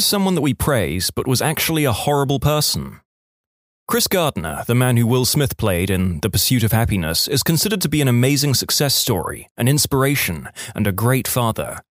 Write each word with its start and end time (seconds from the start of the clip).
is 0.00 0.06
someone 0.06 0.34
that 0.34 0.40
we 0.40 0.54
praise 0.54 1.10
but 1.10 1.28
was 1.28 1.42
actually 1.42 1.84
a 1.84 1.92
horrible 1.92 2.40
person? 2.40 3.02
Chris 3.86 4.08
Gardner, 4.08 4.64
the 4.66 4.74
man 4.74 4.96
who 4.96 5.06
Will 5.06 5.26
Smith 5.26 5.58
played 5.58 5.90
in 5.90 6.20
The 6.20 6.30
Pursuit 6.30 6.64
of 6.64 6.72
Happiness, 6.72 7.28
is 7.28 7.42
considered 7.42 7.82
to 7.82 7.88
be 7.90 8.00
an 8.00 8.08
amazing 8.08 8.54
success 8.54 8.94
story, 8.94 9.50
an 9.58 9.68
inspiration, 9.68 10.48
and 10.74 10.86
a 10.86 10.92
great 10.92 11.28
father. 11.28 11.82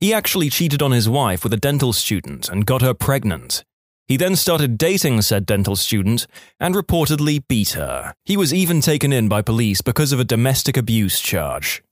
He 0.00 0.14
actually 0.14 0.48
cheated 0.48 0.80
on 0.80 0.92
his 0.92 1.06
wife 1.06 1.44
with 1.44 1.52
a 1.52 1.58
dental 1.58 1.92
student 1.92 2.48
and 2.48 2.64
got 2.64 2.80
her 2.80 2.94
pregnant. 2.94 3.62
He 4.08 4.16
then 4.16 4.36
started 4.36 4.78
dating 4.78 5.20
said 5.20 5.44
dental 5.44 5.76
student 5.76 6.26
and 6.58 6.74
reportedly 6.74 7.46
beat 7.46 7.72
her. 7.72 8.14
He 8.24 8.38
was 8.38 8.54
even 8.54 8.80
taken 8.80 9.12
in 9.12 9.28
by 9.28 9.42
police 9.42 9.82
because 9.82 10.12
of 10.12 10.20
a 10.20 10.24
domestic 10.24 10.78
abuse 10.78 11.20
charge. 11.20 11.82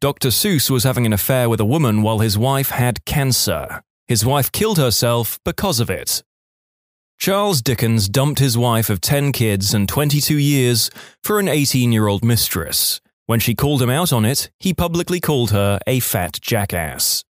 Dr. 0.00 0.28
Seuss 0.28 0.70
was 0.70 0.84
having 0.84 1.06
an 1.06 1.12
affair 1.12 1.48
with 1.48 1.58
a 1.58 1.64
woman 1.74 2.02
while 2.02 2.20
his 2.20 2.38
wife 2.38 2.70
had 2.70 3.04
cancer. 3.04 3.82
His 4.08 4.24
wife 4.24 4.50
killed 4.50 4.78
herself 4.78 5.38
because 5.44 5.80
of 5.80 5.90
it. 5.90 6.22
Charles 7.18 7.60
Dickens 7.60 8.08
dumped 8.08 8.38
his 8.38 8.56
wife 8.56 8.88
of 8.88 9.02
10 9.02 9.32
kids 9.32 9.74
and 9.74 9.86
22 9.86 10.38
years 10.38 10.90
for 11.22 11.38
an 11.38 11.46
18 11.46 11.92
year 11.92 12.06
old 12.06 12.24
mistress. 12.24 13.02
When 13.26 13.38
she 13.38 13.54
called 13.54 13.82
him 13.82 13.90
out 13.90 14.10
on 14.10 14.24
it, 14.24 14.50
he 14.58 14.72
publicly 14.72 15.20
called 15.20 15.50
her 15.50 15.78
a 15.86 16.00
fat 16.00 16.38
jackass. 16.40 17.22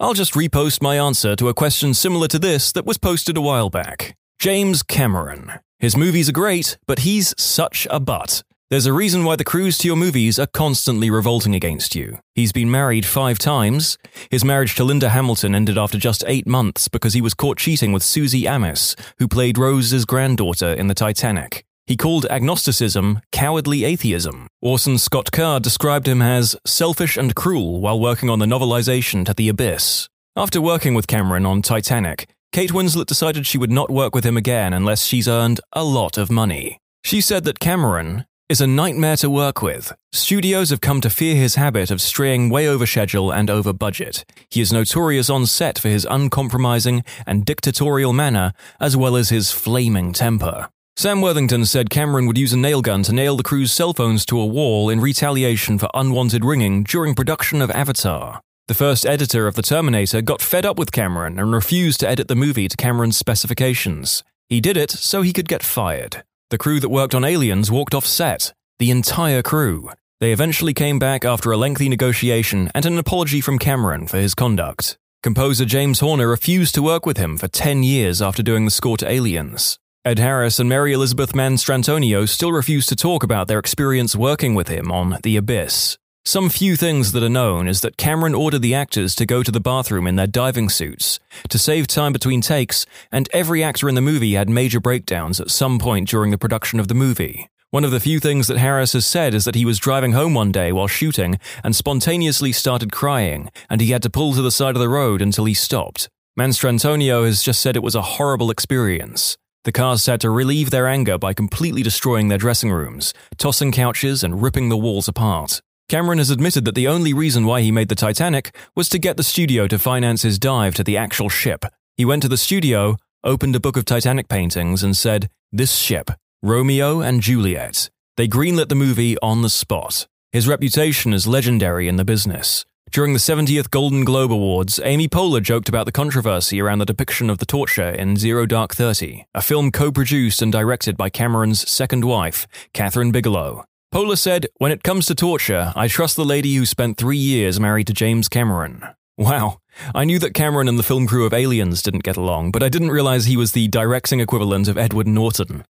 I'll 0.00 0.14
just 0.14 0.32
repost 0.32 0.80
my 0.80 0.96
answer 0.96 1.36
to 1.36 1.48
a 1.50 1.54
question 1.54 1.92
similar 1.92 2.28
to 2.28 2.38
this 2.38 2.72
that 2.72 2.86
was 2.86 2.96
posted 2.96 3.36
a 3.36 3.42
while 3.42 3.68
back. 3.68 4.16
James 4.38 4.82
Cameron. 4.82 5.52
His 5.78 5.96
movies 5.96 6.30
are 6.30 6.32
great, 6.32 6.78
but 6.86 7.00
he's 7.00 7.34
such 7.36 7.86
a 7.90 8.00
butt. 8.00 8.42
There's 8.68 8.86
a 8.86 8.92
reason 8.92 9.22
why 9.22 9.36
the 9.36 9.44
crews 9.44 9.78
to 9.78 9.86
your 9.86 9.96
movies 9.96 10.40
are 10.40 10.48
constantly 10.48 11.08
revolting 11.08 11.54
against 11.54 11.94
you. 11.94 12.18
He's 12.34 12.50
been 12.50 12.68
married 12.68 13.06
five 13.06 13.38
times. 13.38 13.96
His 14.28 14.44
marriage 14.44 14.74
to 14.74 14.82
Linda 14.82 15.10
Hamilton 15.10 15.54
ended 15.54 15.78
after 15.78 15.98
just 15.98 16.24
eight 16.26 16.48
months 16.48 16.88
because 16.88 17.14
he 17.14 17.20
was 17.20 17.32
caught 17.32 17.58
cheating 17.58 17.92
with 17.92 18.02
Suzy 18.02 18.48
Amis, 18.48 18.96
who 19.20 19.28
played 19.28 19.56
Rose's 19.56 20.04
granddaughter 20.04 20.72
in 20.72 20.88
the 20.88 20.94
Titanic. 20.94 21.64
He 21.86 21.96
called 21.96 22.26
agnosticism 22.28 23.20
cowardly 23.30 23.84
atheism. 23.84 24.48
Orson 24.60 24.98
Scott 24.98 25.30
Card 25.30 25.62
described 25.62 26.08
him 26.08 26.20
as 26.20 26.56
selfish 26.66 27.16
and 27.16 27.36
cruel 27.36 27.80
while 27.80 28.00
working 28.00 28.28
on 28.28 28.40
the 28.40 28.46
novelization 28.46 29.24
to 29.26 29.34
The 29.34 29.48
Abyss. 29.48 30.08
After 30.34 30.60
working 30.60 30.94
with 30.94 31.06
Cameron 31.06 31.46
on 31.46 31.62
Titanic, 31.62 32.28
Kate 32.50 32.72
Winslet 32.72 33.06
decided 33.06 33.46
she 33.46 33.58
would 33.58 33.70
not 33.70 33.92
work 33.92 34.12
with 34.12 34.26
him 34.26 34.36
again 34.36 34.72
unless 34.72 35.04
she's 35.04 35.28
earned 35.28 35.60
a 35.72 35.84
lot 35.84 36.18
of 36.18 36.32
money. 36.32 36.80
She 37.04 37.20
said 37.20 37.44
that 37.44 37.60
Cameron 37.60 38.24
is 38.48 38.60
a 38.60 38.66
nightmare 38.66 39.16
to 39.16 39.28
work 39.28 39.60
with. 39.60 39.92
Studios 40.12 40.70
have 40.70 40.80
come 40.80 41.00
to 41.00 41.10
fear 41.10 41.34
his 41.34 41.56
habit 41.56 41.90
of 41.90 42.00
straying 42.00 42.48
way 42.48 42.68
over 42.68 42.86
schedule 42.86 43.32
and 43.32 43.50
over 43.50 43.72
budget. 43.72 44.24
He 44.50 44.60
is 44.60 44.72
notorious 44.72 45.28
on 45.28 45.46
set 45.46 45.78
for 45.78 45.88
his 45.88 46.06
uncompromising 46.08 47.02
and 47.26 47.44
dictatorial 47.44 48.12
manner, 48.12 48.52
as 48.80 48.96
well 48.96 49.16
as 49.16 49.30
his 49.30 49.50
flaming 49.50 50.12
temper. 50.12 50.68
Sam 50.96 51.20
Worthington 51.20 51.64
said 51.66 51.90
Cameron 51.90 52.26
would 52.26 52.38
use 52.38 52.52
a 52.52 52.56
nail 52.56 52.82
gun 52.82 53.02
to 53.02 53.12
nail 53.12 53.36
the 53.36 53.42
crew's 53.42 53.72
cell 53.72 53.92
phones 53.92 54.24
to 54.26 54.38
a 54.38 54.46
wall 54.46 54.88
in 54.90 55.00
retaliation 55.00 55.76
for 55.76 55.90
unwanted 55.92 56.44
ringing 56.44 56.84
during 56.84 57.16
production 57.16 57.60
of 57.60 57.70
Avatar. 57.72 58.40
The 58.68 58.74
first 58.74 59.04
editor 59.04 59.46
of 59.46 59.56
The 59.56 59.62
Terminator 59.62 60.22
got 60.22 60.40
fed 60.40 60.64
up 60.64 60.78
with 60.78 60.92
Cameron 60.92 61.38
and 61.38 61.52
refused 61.52 62.00
to 62.00 62.08
edit 62.08 62.28
the 62.28 62.36
movie 62.36 62.68
to 62.68 62.76
Cameron's 62.76 63.16
specifications. 63.16 64.22
He 64.48 64.60
did 64.60 64.76
it 64.76 64.92
so 64.92 65.22
he 65.22 65.32
could 65.32 65.48
get 65.48 65.64
fired. 65.64 66.22
The 66.48 66.58
crew 66.58 66.78
that 66.78 66.90
worked 66.90 67.12
on 67.12 67.24
Aliens 67.24 67.72
walked 67.72 67.92
off 67.92 68.06
set. 68.06 68.54
The 68.78 68.92
entire 68.92 69.42
crew. 69.42 69.90
They 70.20 70.30
eventually 70.30 70.72
came 70.72 71.00
back 71.00 71.24
after 71.24 71.50
a 71.50 71.56
lengthy 71.56 71.88
negotiation 71.88 72.70
and 72.72 72.86
an 72.86 72.98
apology 72.98 73.40
from 73.40 73.58
Cameron 73.58 74.06
for 74.06 74.18
his 74.18 74.36
conduct. 74.36 74.96
Composer 75.24 75.64
James 75.64 75.98
Horner 75.98 76.28
refused 76.28 76.76
to 76.76 76.82
work 76.82 77.04
with 77.04 77.16
him 77.16 77.36
for 77.36 77.48
10 77.48 77.82
years 77.82 78.22
after 78.22 78.44
doing 78.44 78.64
the 78.64 78.70
score 78.70 78.96
to 78.96 79.10
Aliens. 79.10 79.80
Ed 80.04 80.20
Harris 80.20 80.60
and 80.60 80.68
Mary 80.68 80.92
Elizabeth 80.92 81.32
Mastrantonio 81.32 82.28
still 82.28 82.52
refuse 82.52 82.86
to 82.86 82.94
talk 82.94 83.24
about 83.24 83.48
their 83.48 83.58
experience 83.58 84.14
working 84.14 84.54
with 84.54 84.68
him 84.68 84.92
on 84.92 85.18
The 85.24 85.36
Abyss. 85.36 85.98
Some 86.26 86.48
few 86.48 86.74
things 86.74 87.12
that 87.12 87.22
are 87.22 87.28
known 87.28 87.68
is 87.68 87.82
that 87.82 87.96
Cameron 87.96 88.34
ordered 88.34 88.60
the 88.60 88.74
actors 88.74 89.14
to 89.14 89.24
go 89.24 89.44
to 89.44 89.52
the 89.52 89.60
bathroom 89.60 90.08
in 90.08 90.16
their 90.16 90.26
diving 90.26 90.68
suits 90.68 91.20
to 91.48 91.56
save 91.56 91.86
time 91.86 92.12
between 92.12 92.40
takes, 92.40 92.84
and 93.12 93.28
every 93.32 93.62
actor 93.62 93.88
in 93.88 93.94
the 93.94 94.00
movie 94.00 94.34
had 94.34 94.48
major 94.48 94.80
breakdowns 94.80 95.38
at 95.38 95.52
some 95.52 95.78
point 95.78 96.08
during 96.08 96.32
the 96.32 96.36
production 96.36 96.80
of 96.80 96.88
the 96.88 96.96
movie. 96.96 97.48
One 97.70 97.84
of 97.84 97.92
the 97.92 98.00
few 98.00 98.18
things 98.18 98.48
that 98.48 98.58
Harris 98.58 98.92
has 98.94 99.06
said 99.06 99.34
is 99.34 99.44
that 99.44 99.54
he 99.54 99.64
was 99.64 99.78
driving 99.78 100.14
home 100.14 100.34
one 100.34 100.50
day 100.50 100.72
while 100.72 100.88
shooting 100.88 101.38
and 101.62 101.76
spontaneously 101.76 102.50
started 102.50 102.90
crying, 102.90 103.48
and 103.70 103.80
he 103.80 103.92
had 103.92 104.02
to 104.02 104.10
pull 104.10 104.34
to 104.34 104.42
the 104.42 104.50
side 104.50 104.74
of 104.74 104.80
the 104.80 104.88
road 104.88 105.22
until 105.22 105.44
he 105.44 105.54
stopped. 105.54 106.08
Mastrantonio 106.36 107.24
has 107.24 107.40
just 107.40 107.60
said 107.60 107.76
it 107.76 107.84
was 107.84 107.94
a 107.94 108.02
horrible 108.02 108.50
experience. 108.50 109.36
The 109.62 109.70
cast 109.70 110.06
had 110.06 110.20
to 110.22 110.30
relieve 110.30 110.70
their 110.70 110.88
anger 110.88 111.18
by 111.18 111.34
completely 111.34 111.84
destroying 111.84 112.26
their 112.26 112.36
dressing 112.36 112.72
rooms, 112.72 113.14
tossing 113.38 113.70
couches, 113.70 114.24
and 114.24 114.42
ripping 114.42 114.70
the 114.70 114.76
walls 114.76 115.06
apart. 115.06 115.60
Cameron 115.88 116.18
has 116.18 116.30
admitted 116.30 116.64
that 116.64 116.74
the 116.74 116.88
only 116.88 117.12
reason 117.12 117.46
why 117.46 117.60
he 117.60 117.70
made 117.70 117.88
the 117.88 117.94
Titanic 117.94 118.56
was 118.74 118.88
to 118.88 118.98
get 118.98 119.16
the 119.16 119.22
studio 119.22 119.68
to 119.68 119.78
finance 119.78 120.22
his 120.22 120.36
dive 120.36 120.74
to 120.74 120.82
the 120.82 120.96
actual 120.96 121.28
ship. 121.28 121.64
He 121.96 122.04
went 122.04 122.22
to 122.22 122.28
the 122.28 122.36
studio, 122.36 122.96
opened 123.22 123.54
a 123.54 123.60
book 123.60 123.76
of 123.76 123.84
Titanic 123.84 124.26
paintings, 124.26 124.82
and 124.82 124.96
said, 124.96 125.30
This 125.52 125.76
ship, 125.76 126.10
Romeo 126.42 127.00
and 127.00 127.20
Juliet. 127.20 127.88
They 128.16 128.26
greenlit 128.26 128.68
the 128.68 128.74
movie 128.74 129.16
on 129.20 129.42
the 129.42 129.48
spot. 129.48 130.08
His 130.32 130.48
reputation 130.48 131.12
is 131.12 131.28
legendary 131.28 131.86
in 131.86 131.94
the 131.94 132.04
business. 132.04 132.64
During 132.90 133.12
the 133.12 133.20
70th 133.20 133.70
Golden 133.70 134.04
Globe 134.04 134.32
Awards, 134.32 134.80
Amy 134.82 135.06
Poehler 135.06 135.42
joked 135.42 135.68
about 135.68 135.86
the 135.86 135.92
controversy 135.92 136.60
around 136.60 136.80
the 136.80 136.84
depiction 136.84 137.30
of 137.30 137.38
the 137.38 137.46
torture 137.46 137.90
in 137.90 138.16
Zero 138.16 138.44
Dark 138.44 138.74
Thirty, 138.74 139.24
a 139.34 139.42
film 139.42 139.70
co 139.70 139.92
produced 139.92 140.42
and 140.42 140.50
directed 140.50 140.96
by 140.96 141.10
Cameron's 141.10 141.68
second 141.70 142.04
wife, 142.04 142.48
Kathryn 142.74 143.12
Bigelow. 143.12 143.64
Poehler 143.96 144.18
said, 144.18 144.48
When 144.58 144.72
it 144.72 144.82
comes 144.82 145.06
to 145.06 145.14
torture, 145.14 145.72
I 145.74 145.88
trust 145.88 146.16
the 146.16 146.24
lady 146.26 146.54
who 146.54 146.66
spent 146.66 146.98
three 146.98 147.16
years 147.16 147.58
married 147.58 147.86
to 147.86 147.94
James 147.94 148.28
Cameron. 148.28 148.84
Wow. 149.16 149.60
I 149.94 150.04
knew 150.04 150.18
that 150.18 150.34
Cameron 150.34 150.68
and 150.68 150.78
the 150.78 150.82
film 150.82 151.06
crew 151.06 151.24
of 151.24 151.32
Aliens 151.32 151.80
didn't 151.80 152.02
get 152.02 152.18
along, 152.18 152.50
but 152.50 152.62
I 152.62 152.68
didn't 152.68 152.90
realize 152.90 153.24
he 153.24 153.38
was 153.38 153.52
the 153.52 153.68
directing 153.68 154.20
equivalent 154.20 154.68
of 154.68 154.76
Edward 154.76 155.08
Norton. 155.08 155.64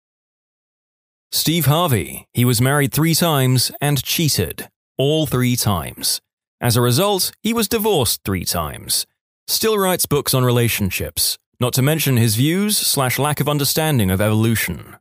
Steve 1.30 1.66
Harvey. 1.66 2.26
He 2.32 2.44
was 2.44 2.60
married 2.60 2.92
three 2.92 3.14
times 3.14 3.70
and 3.80 4.02
cheated. 4.02 4.70
All 4.98 5.26
three 5.26 5.54
times. 5.54 6.20
As 6.60 6.76
a 6.76 6.80
result, 6.80 7.30
he 7.44 7.52
was 7.52 7.68
divorced 7.68 8.22
three 8.24 8.44
times. 8.44 9.06
Still 9.46 9.78
writes 9.78 10.04
books 10.04 10.34
on 10.34 10.44
relationships, 10.44 11.38
not 11.60 11.72
to 11.74 11.80
mention 11.80 12.16
his 12.16 12.34
views 12.34 12.76
slash 12.76 13.20
lack 13.20 13.38
of 13.38 13.48
understanding 13.48 14.10
of 14.10 14.20
evolution. 14.20 14.96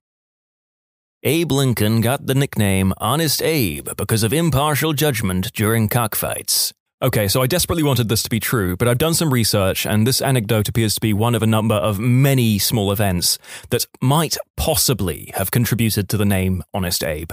Abe 1.27 1.53
Lincoln 1.53 2.01
got 2.01 2.27
the 2.27 2.35
nickname 2.35 2.93
Honest 2.99 3.41
Abe 3.41 3.89
because 3.97 4.21
of 4.21 4.31
impartial 4.31 4.93
judgment 4.93 5.51
during 5.53 5.89
cockfights. 5.89 6.71
Okay, 7.01 7.27
so 7.27 7.41
I 7.41 7.47
desperately 7.47 7.81
wanted 7.81 8.09
this 8.09 8.21
to 8.21 8.29
be 8.29 8.39
true, 8.39 8.77
but 8.77 8.87
I've 8.87 8.99
done 8.99 9.15
some 9.15 9.33
research, 9.33 9.87
and 9.87 10.05
this 10.05 10.21
anecdote 10.21 10.69
appears 10.69 10.93
to 10.93 11.01
be 11.01 11.13
one 11.13 11.33
of 11.33 11.41
a 11.41 11.47
number 11.47 11.73
of 11.73 11.97
many 11.97 12.59
small 12.59 12.91
events 12.91 13.39
that 13.71 13.87
might 14.03 14.37
possibly 14.55 15.31
have 15.33 15.49
contributed 15.49 16.09
to 16.09 16.17
the 16.17 16.25
name 16.25 16.61
Honest 16.75 17.03
Abe. 17.03 17.31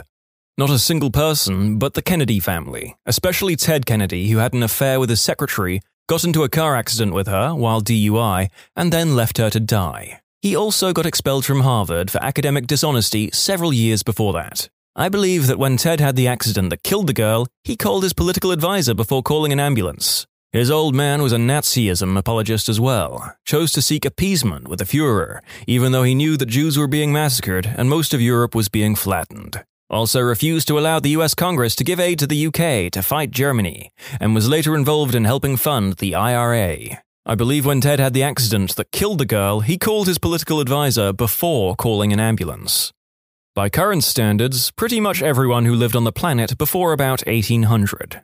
Not 0.56 0.70
a 0.70 0.78
single 0.78 1.10
person, 1.10 1.78
but 1.78 1.92
the 1.92 2.00
Kennedy 2.00 2.40
family, 2.40 2.96
especially 3.04 3.56
Ted 3.56 3.84
Kennedy, 3.84 4.30
who 4.30 4.38
had 4.38 4.54
an 4.54 4.62
affair 4.62 5.00
with 5.00 5.10
his 5.10 5.20
secretary, 5.20 5.82
got 6.08 6.24
into 6.24 6.44
a 6.44 6.48
car 6.48 6.76
accident 6.76 7.12
with 7.12 7.26
her 7.26 7.54
while 7.54 7.82
DUI, 7.82 8.48
and 8.74 8.90
then 8.90 9.14
left 9.14 9.36
her 9.36 9.50
to 9.50 9.60
die. 9.60 10.21
He 10.42 10.56
also 10.56 10.92
got 10.92 11.06
expelled 11.06 11.44
from 11.44 11.60
Harvard 11.60 12.10
for 12.10 12.20
academic 12.20 12.66
dishonesty 12.66 13.30
several 13.32 13.72
years 13.72 14.02
before 14.02 14.32
that. 14.32 14.68
I 14.96 15.08
believe 15.08 15.46
that 15.46 15.58
when 15.58 15.76
Ted 15.76 16.00
had 16.00 16.16
the 16.16 16.26
accident 16.26 16.70
that 16.70 16.82
killed 16.82 17.06
the 17.06 17.12
girl, 17.12 17.46
he 17.62 17.76
called 17.76 18.02
his 18.02 18.12
political 18.12 18.50
advisor 18.50 18.92
before 18.92 19.22
calling 19.22 19.52
an 19.52 19.60
ambulance. 19.60 20.26
His 20.50 20.68
old 20.68 20.96
man 20.96 21.22
was 21.22 21.32
a 21.32 21.36
Nazism 21.36 22.18
apologist 22.18 22.68
as 22.68 22.80
well, 22.80 23.36
chose 23.46 23.70
to 23.72 23.80
seek 23.80 24.04
appeasement 24.04 24.66
with 24.66 24.80
the 24.80 24.84
Fuhrer, 24.84 25.38
even 25.68 25.92
though 25.92 26.02
he 26.02 26.14
knew 26.14 26.36
that 26.36 26.46
Jews 26.46 26.76
were 26.76 26.88
being 26.88 27.12
massacred 27.12 27.72
and 27.76 27.88
most 27.88 28.12
of 28.12 28.20
Europe 28.20 28.52
was 28.52 28.68
being 28.68 28.96
flattened. 28.96 29.62
Also 29.88 30.20
refused 30.20 30.66
to 30.66 30.78
allow 30.78 30.98
the 30.98 31.10
US 31.10 31.36
Congress 31.36 31.76
to 31.76 31.84
give 31.84 32.00
aid 32.00 32.18
to 32.18 32.26
the 32.26 32.46
UK 32.48 32.90
to 32.90 33.02
fight 33.02 33.30
Germany, 33.30 33.92
and 34.18 34.34
was 34.34 34.48
later 34.48 34.74
involved 34.74 35.14
in 35.14 35.24
helping 35.24 35.56
fund 35.56 35.98
the 35.98 36.16
IRA. 36.16 37.00
I 37.24 37.36
believe 37.36 37.64
when 37.64 37.80
Ted 37.80 38.00
had 38.00 38.14
the 38.14 38.24
accident 38.24 38.74
that 38.74 38.90
killed 38.90 39.18
the 39.18 39.24
girl, 39.24 39.60
he 39.60 39.78
called 39.78 40.08
his 40.08 40.18
political 40.18 40.58
advisor 40.58 41.12
before 41.12 41.76
calling 41.76 42.12
an 42.12 42.18
ambulance. 42.18 42.92
By 43.54 43.68
current 43.68 44.02
standards, 44.02 44.72
pretty 44.72 44.98
much 44.98 45.22
everyone 45.22 45.64
who 45.64 45.76
lived 45.76 45.94
on 45.94 46.02
the 46.02 46.10
planet 46.10 46.58
before 46.58 46.92
about 46.92 47.24
1800. 47.24 48.22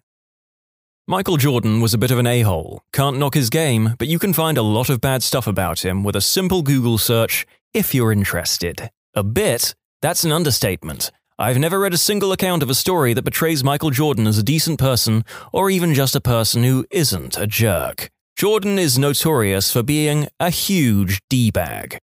Michael 1.06 1.36
Jordan 1.36 1.80
was 1.80 1.94
a 1.94 1.98
bit 1.98 2.10
of 2.10 2.18
an 2.18 2.26
a 2.26 2.40
hole. 2.40 2.82
Can't 2.92 3.18
knock 3.18 3.34
his 3.34 3.50
game, 3.50 3.94
but 3.98 4.08
you 4.08 4.18
can 4.18 4.32
find 4.32 4.58
a 4.58 4.62
lot 4.62 4.90
of 4.90 5.00
bad 5.00 5.22
stuff 5.22 5.46
about 5.46 5.84
him 5.84 6.02
with 6.02 6.16
a 6.16 6.20
simple 6.20 6.62
Google 6.62 6.98
search 6.98 7.46
if 7.72 7.94
you're 7.94 8.10
interested. 8.10 8.90
A 9.14 9.22
bit? 9.22 9.76
That's 10.02 10.24
an 10.24 10.32
understatement. 10.32 11.12
I've 11.38 11.58
never 11.58 11.78
read 11.78 11.94
a 11.94 11.98
single 11.98 12.32
account 12.32 12.64
of 12.64 12.70
a 12.70 12.74
story 12.74 13.14
that 13.14 13.22
portrays 13.22 13.62
Michael 13.62 13.90
Jordan 13.90 14.26
as 14.26 14.38
a 14.38 14.42
decent 14.42 14.80
person 14.80 15.24
or 15.52 15.70
even 15.70 15.94
just 15.94 16.16
a 16.16 16.20
person 16.20 16.64
who 16.64 16.84
isn't 16.90 17.38
a 17.38 17.46
jerk. 17.46 18.10
Jordan 18.38 18.78
is 18.78 19.00
notorious 19.00 19.72
for 19.72 19.82
being 19.82 20.28
a 20.38 20.50
huge 20.50 21.20
D 21.28 21.50
bag. 21.50 21.98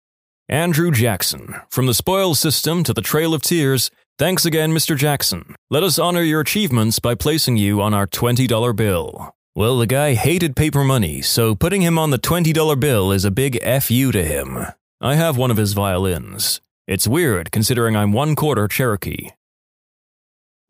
Andrew 0.48 0.90
Jackson, 0.90 1.56
from 1.68 1.84
the 1.84 1.92
spoil 1.92 2.34
system 2.34 2.82
to 2.84 2.94
the 2.94 3.02
Trail 3.02 3.34
of 3.34 3.42
Tears, 3.42 3.90
thanks 4.18 4.46
again, 4.46 4.72
Mr. 4.72 4.96
Jackson. 4.96 5.54
Let 5.68 5.82
us 5.82 5.98
honor 5.98 6.22
your 6.22 6.40
achievements 6.40 7.00
by 7.00 7.16
placing 7.16 7.58
you 7.58 7.82
on 7.82 7.92
our 7.92 8.06
$20 8.06 8.74
bill. 8.74 9.34
Well, 9.54 9.76
the 9.76 9.86
guy 9.86 10.14
hated 10.14 10.56
paper 10.56 10.84
money, 10.84 11.20
so 11.20 11.54
putting 11.54 11.82
him 11.82 11.98
on 11.98 12.08
the 12.08 12.18
$20 12.18 12.80
bill 12.80 13.12
is 13.12 13.26
a 13.26 13.30
big 13.30 13.62
FU 13.62 14.10
to 14.12 14.24
him. 14.24 14.68
I 15.02 15.16
have 15.16 15.36
one 15.36 15.50
of 15.50 15.58
his 15.58 15.74
violins. 15.74 16.62
It's 16.86 17.06
weird 17.06 17.52
considering 17.52 17.94
I'm 17.94 18.12
one 18.12 18.36
quarter 18.36 18.68
Cherokee. 18.68 19.32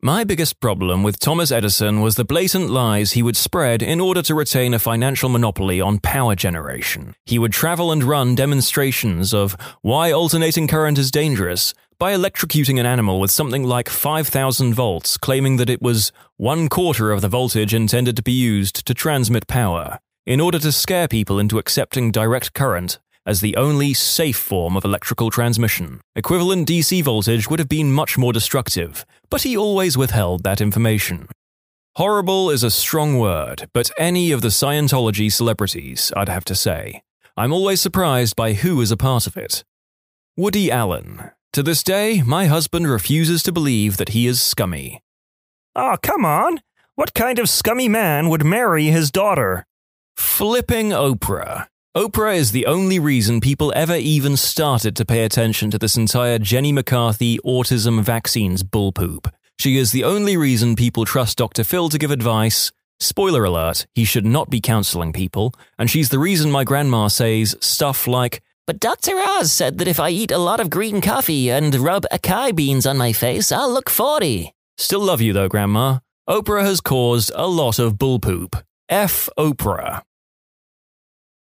My 0.05 0.25
biggest 0.25 0.59
problem 0.59 1.01
with 1.01 1.17
Thomas 1.17 1.49
Edison 1.49 2.01
was 2.01 2.15
the 2.15 2.25
blatant 2.25 2.69
lies 2.69 3.13
he 3.13 3.23
would 3.23 3.37
spread 3.37 3.81
in 3.81 4.01
order 4.01 4.21
to 4.23 4.35
retain 4.35 4.73
a 4.73 4.77
financial 4.77 5.29
monopoly 5.29 5.79
on 5.79 5.99
power 5.99 6.35
generation. 6.35 7.15
He 7.25 7.39
would 7.39 7.53
travel 7.53 7.89
and 7.89 8.03
run 8.03 8.35
demonstrations 8.35 9.33
of 9.33 9.55
why 9.81 10.11
alternating 10.11 10.67
current 10.67 10.97
is 10.97 11.09
dangerous 11.09 11.73
by 11.99 12.11
electrocuting 12.11 12.81
an 12.81 12.85
animal 12.85 13.21
with 13.21 13.31
something 13.31 13.63
like 13.63 13.87
5,000 13.87 14.73
volts, 14.73 15.15
claiming 15.15 15.55
that 15.55 15.69
it 15.69 15.81
was 15.81 16.11
one 16.35 16.67
quarter 16.67 17.13
of 17.13 17.21
the 17.21 17.29
voltage 17.29 17.73
intended 17.73 18.17
to 18.17 18.23
be 18.23 18.33
used 18.33 18.85
to 18.85 18.93
transmit 18.93 19.47
power, 19.47 19.99
in 20.25 20.41
order 20.41 20.59
to 20.59 20.73
scare 20.73 21.07
people 21.07 21.39
into 21.39 21.59
accepting 21.59 22.11
direct 22.11 22.53
current 22.53 22.99
as 23.25 23.41
the 23.41 23.55
only 23.55 23.93
safe 23.93 24.37
form 24.37 24.75
of 24.75 24.83
electrical 24.83 25.29
transmission. 25.29 26.01
Equivalent 26.15 26.67
DC 26.67 27.03
voltage 27.03 27.49
would 27.49 27.59
have 27.59 27.69
been 27.69 27.91
much 27.91 28.17
more 28.17 28.33
destructive, 28.33 29.05
but 29.29 29.43
he 29.43 29.55
always 29.57 29.97
withheld 29.97 30.43
that 30.43 30.61
information. 30.61 31.27
Horrible 31.95 32.49
is 32.49 32.63
a 32.63 32.71
strong 32.71 33.19
word, 33.19 33.67
but 33.73 33.91
any 33.97 34.31
of 34.31 34.41
the 34.41 34.47
Scientology 34.47 35.31
celebrities, 35.31 36.11
I'd 36.15 36.29
have 36.29 36.45
to 36.45 36.55
say. 36.55 37.03
I'm 37.37 37.53
always 37.53 37.81
surprised 37.81 38.35
by 38.35 38.53
who 38.53 38.81
is 38.81 38.91
a 38.91 38.97
part 38.97 39.27
of 39.27 39.37
it. 39.37 39.63
Woody 40.35 40.71
Allen. 40.71 41.31
To 41.53 41.61
this 41.61 41.83
day, 41.83 42.23
my 42.25 42.47
husband 42.47 42.89
refuses 42.89 43.43
to 43.43 43.51
believe 43.51 43.97
that 43.97 44.09
he 44.09 44.25
is 44.25 44.41
scummy. 44.41 45.01
Oh, 45.75 45.97
come 46.01 46.25
on! 46.25 46.61
What 46.95 47.13
kind 47.13 47.37
of 47.39 47.49
scummy 47.49 47.87
man 47.87 48.29
would 48.29 48.43
marry 48.43 48.85
his 48.85 49.11
daughter? 49.11 49.65
Flipping 50.15 50.89
Oprah. 50.89 51.67
Oprah 51.95 52.35
is 52.35 52.51
the 52.51 52.65
only 52.65 52.97
reason 52.97 53.39
people 53.39 53.71
ever 53.75 53.95
even 53.95 54.35
started 54.35 54.95
to 54.95 55.05
pay 55.05 55.25
attention 55.25 55.69
to 55.69 55.77
this 55.77 55.95
entire 55.95 56.39
Jenny 56.39 56.71
McCarthy 56.71 57.37
autism 57.45 58.01
vaccines 58.01 58.63
bullpoop. 58.63 59.31
She 59.59 59.77
is 59.77 59.91
the 59.91 60.03
only 60.03 60.35
reason 60.35 60.75
people 60.75 61.05
trust 61.05 61.37
Dr. 61.37 61.63
Phil 61.63 61.89
to 61.89 61.99
give 61.99 62.09
advice. 62.09 62.71
Spoiler 62.99 63.45
alert, 63.45 63.85
he 63.93 64.05
should 64.05 64.25
not 64.25 64.49
be 64.49 64.59
counseling 64.59 65.13
people, 65.13 65.53
and 65.77 65.87
she's 65.87 66.09
the 66.09 66.17
reason 66.17 66.49
my 66.49 66.63
grandma 66.63 67.09
says 67.09 67.55
stuff 67.59 68.07
like, 68.07 68.41
But 68.65 68.79
Dr. 68.79 69.19
Oz 69.19 69.51
said 69.51 69.77
that 69.77 69.87
if 69.87 69.99
I 69.99 70.09
eat 70.09 70.31
a 70.31 70.39
lot 70.39 70.59
of 70.59 70.71
green 70.71 70.99
coffee 70.99 71.51
and 71.51 71.75
rub 71.75 72.07
acai 72.11 72.55
beans 72.55 72.87
on 72.87 72.97
my 72.97 73.13
face, 73.13 73.51
I'll 73.51 73.71
look 73.71 73.91
40. 73.91 74.51
Still 74.79 75.01
love 75.01 75.21
you 75.21 75.31
though, 75.31 75.47
Grandma. 75.47 75.99
Oprah 76.27 76.63
has 76.63 76.81
caused 76.81 77.31
a 77.35 77.45
lot 77.45 77.77
of 77.77 77.99
bullpoop. 77.99 78.63
F. 78.89 79.29
Oprah. 79.37 80.01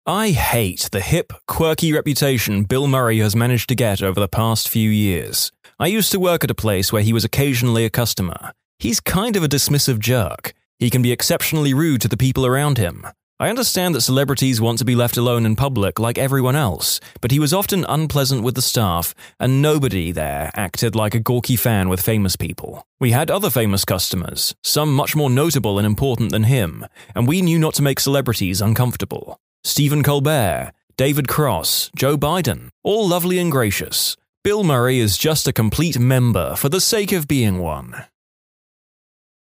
I 0.09 0.31
hate 0.31 0.89
the 0.91 1.01
hip, 1.01 1.33
quirky 1.47 1.93
reputation 1.93 2.63
Bill 2.63 2.87
Murray 2.87 3.19
has 3.19 3.35
managed 3.35 3.69
to 3.69 3.75
get 3.75 4.01
over 4.01 4.19
the 4.19 4.27
past 4.27 4.67
few 4.67 4.89
years. 4.89 5.51
I 5.77 5.85
used 5.85 6.11
to 6.13 6.19
work 6.19 6.43
at 6.43 6.49
a 6.49 6.55
place 6.55 6.91
where 6.91 7.03
he 7.03 7.13
was 7.13 7.23
occasionally 7.23 7.85
a 7.85 7.91
customer. 7.91 8.53
He's 8.79 8.99
kind 8.99 9.35
of 9.35 9.43
a 9.43 9.47
dismissive 9.47 9.99
jerk. 9.99 10.53
He 10.79 10.89
can 10.89 11.03
be 11.03 11.11
exceptionally 11.11 11.75
rude 11.75 12.01
to 12.01 12.07
the 12.07 12.17
people 12.17 12.47
around 12.47 12.79
him. 12.79 13.05
I 13.39 13.49
understand 13.49 13.93
that 13.93 14.01
celebrities 14.01 14.59
want 14.59 14.79
to 14.79 14.83
be 14.83 14.95
left 14.95 15.15
alone 15.15 15.45
in 15.45 15.55
public 15.55 15.99
like 15.99 16.17
everyone 16.17 16.55
else, 16.55 16.99
but 17.21 17.29
he 17.29 17.37
was 17.37 17.53
often 17.53 17.85
unpleasant 17.87 18.41
with 18.41 18.55
the 18.55 18.63
staff, 18.63 19.13
and 19.39 19.61
nobody 19.61 20.11
there 20.11 20.49
acted 20.55 20.95
like 20.95 21.13
a 21.13 21.19
gawky 21.19 21.55
fan 21.55 21.87
with 21.87 22.01
famous 22.01 22.35
people. 22.35 22.83
We 22.99 23.11
had 23.11 23.29
other 23.29 23.51
famous 23.51 23.85
customers, 23.85 24.55
some 24.63 24.91
much 24.91 25.15
more 25.15 25.29
notable 25.29 25.77
and 25.77 25.85
important 25.85 26.31
than 26.31 26.45
him, 26.45 26.83
and 27.13 27.27
we 27.27 27.43
knew 27.43 27.59
not 27.59 27.75
to 27.75 27.83
make 27.83 27.99
celebrities 27.99 28.59
uncomfortable. 28.59 29.39
Stephen 29.63 30.03
Colbert, 30.03 30.71
David 30.97 31.27
Cross, 31.27 31.91
Joe 31.95 32.17
Biden, 32.17 32.69
all 32.83 33.07
lovely 33.07 33.39
and 33.39 33.51
gracious. 33.51 34.15
Bill 34.41 34.63
Murray 34.63 34.99
is 34.99 35.17
just 35.17 35.47
a 35.47 35.53
complete 35.53 35.99
member 35.99 36.55
for 36.55 36.69
the 36.69 36.79
sake 36.79 37.11
of 37.11 37.27
being 37.27 37.59
one. 37.59 38.05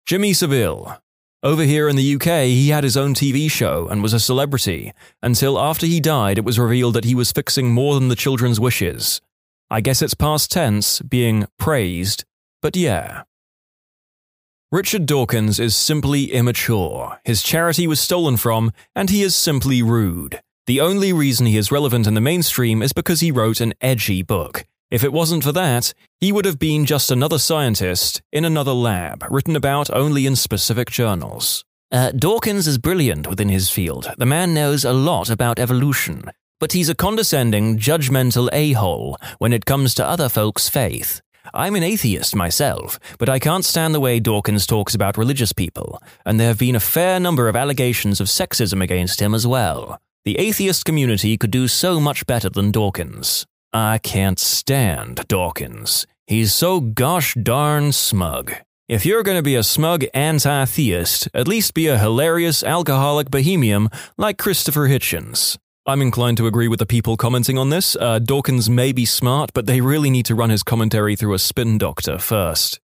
Jimmy 0.05 0.31
Savile. 0.33 1.01
Over 1.43 1.63
here 1.63 1.89
in 1.89 1.97
the 1.97 2.15
UK, 2.15 2.45
he 2.45 2.69
had 2.69 2.83
his 2.85 2.95
own 2.95 3.13
TV 3.13 3.51
show 3.51 3.87
and 3.87 4.01
was 4.01 4.13
a 4.13 4.19
celebrity, 4.19 4.93
until 5.21 5.59
after 5.59 5.85
he 5.85 5.99
died, 5.99 6.37
it 6.37 6.45
was 6.45 6.57
revealed 6.57 6.93
that 6.93 7.05
he 7.05 7.13
was 7.13 7.31
fixing 7.31 7.71
more 7.71 7.95
than 7.95 8.07
the 8.07 8.15
children's 8.15 8.59
wishes. 8.59 9.19
I 9.69 9.81
guess 9.81 10.01
it's 10.01 10.13
past 10.13 10.51
tense, 10.51 11.01
being 11.01 11.45
praised, 11.59 12.23
but 12.61 12.77
yeah. 12.77 13.23
Richard 14.71 15.05
Dawkins 15.05 15.59
is 15.59 15.75
simply 15.75 16.31
immature. 16.33 17.19
His 17.23 17.43
charity 17.43 17.85
was 17.85 17.99
stolen 17.99 18.35
from, 18.35 18.71
and 18.95 19.11
he 19.11 19.21
is 19.21 19.35
simply 19.35 19.83
rude. 19.83 20.41
The 20.65 20.81
only 20.81 21.13
reason 21.13 21.45
he 21.45 21.55
is 21.55 21.71
relevant 21.71 22.07
in 22.07 22.15
the 22.15 22.21
mainstream 22.21 22.81
is 22.81 22.91
because 22.91 23.19
he 23.19 23.31
wrote 23.31 23.61
an 23.61 23.75
edgy 23.79 24.23
book. 24.23 24.65
If 24.89 25.03
it 25.03 25.13
wasn't 25.13 25.43
for 25.43 25.51
that, 25.51 25.93
he 26.19 26.31
would 26.31 26.45
have 26.45 26.57
been 26.57 26.85
just 26.85 27.11
another 27.11 27.37
scientist 27.37 28.23
in 28.31 28.43
another 28.43 28.73
lab, 28.73 29.23
written 29.29 29.55
about 29.55 29.91
only 29.91 30.25
in 30.25 30.35
specific 30.35 30.89
journals. 30.89 31.63
Uh, 31.91 32.11
Dawkins 32.11 32.65
is 32.65 32.79
brilliant 32.79 33.27
within 33.27 33.49
his 33.49 33.69
field. 33.69 34.11
The 34.17 34.25
man 34.25 34.55
knows 34.55 34.83
a 34.83 34.93
lot 34.93 35.29
about 35.29 35.59
evolution, 35.59 36.23
but 36.59 36.71
he's 36.71 36.89
a 36.89 36.95
condescending, 36.95 37.77
judgmental 37.77 38.49
a 38.51 38.73
hole 38.73 39.19
when 39.37 39.53
it 39.53 39.65
comes 39.65 39.93
to 39.95 40.05
other 40.05 40.27
folks' 40.27 40.69
faith. 40.69 41.21
I'm 41.53 41.75
an 41.75 41.83
atheist 41.83 42.35
myself, 42.35 42.99
but 43.17 43.29
I 43.29 43.39
can't 43.39 43.65
stand 43.65 43.93
the 43.93 43.99
way 43.99 44.19
Dawkins 44.19 44.65
talks 44.65 44.95
about 44.95 45.17
religious 45.17 45.53
people, 45.53 46.01
and 46.25 46.39
there 46.39 46.47
have 46.47 46.59
been 46.59 46.75
a 46.75 46.79
fair 46.79 47.19
number 47.19 47.47
of 47.47 47.55
allegations 47.55 48.19
of 48.19 48.27
sexism 48.27 48.81
against 48.81 49.21
him 49.21 49.33
as 49.33 49.45
well. 49.45 49.99
The 50.23 50.37
atheist 50.39 50.85
community 50.85 51.37
could 51.37 51.51
do 51.51 51.67
so 51.67 51.99
much 51.99 52.25
better 52.25 52.49
than 52.49 52.71
Dawkins. 52.71 53.45
I 53.71 53.99
can't 53.99 54.39
stand 54.39 55.27
Dawkins. 55.27 56.07
He's 56.27 56.53
so 56.53 56.79
gosh 56.79 57.35
darn 57.35 57.91
smug. 57.91 58.53
If 58.87 59.05
you're 59.05 59.23
going 59.23 59.37
to 59.37 59.43
be 59.43 59.55
a 59.55 59.63
smug 59.63 60.05
anti 60.13 60.65
theist, 60.65 61.27
at 61.33 61.47
least 61.47 61.73
be 61.73 61.87
a 61.87 61.97
hilarious 61.97 62.63
alcoholic 62.63 63.29
bohemian 63.29 63.89
like 64.17 64.37
Christopher 64.37 64.87
Hitchens. 64.87 65.57
I'm 65.87 66.01
inclined 66.01 66.37
to 66.37 66.47
agree 66.47 66.67
with 66.67 66.79
the 66.79 66.87
people 66.87 67.15
commenting 67.15 67.59
on 67.59 67.69
this. 67.69 67.95
Uh, 67.95 68.17
Dawkins 68.17 68.67
may 68.67 68.91
be 68.91 69.05
smart, 69.05 69.51
but 69.53 69.67
they 69.67 69.81
really 69.81 70.09
need 70.09 70.25
to 70.25 70.33
run 70.33 70.49
his 70.49 70.63
commentary 70.63 71.15
through 71.15 71.35
a 71.35 71.39
spin 71.39 71.77
doctor 71.77 72.17
first. 72.17 72.79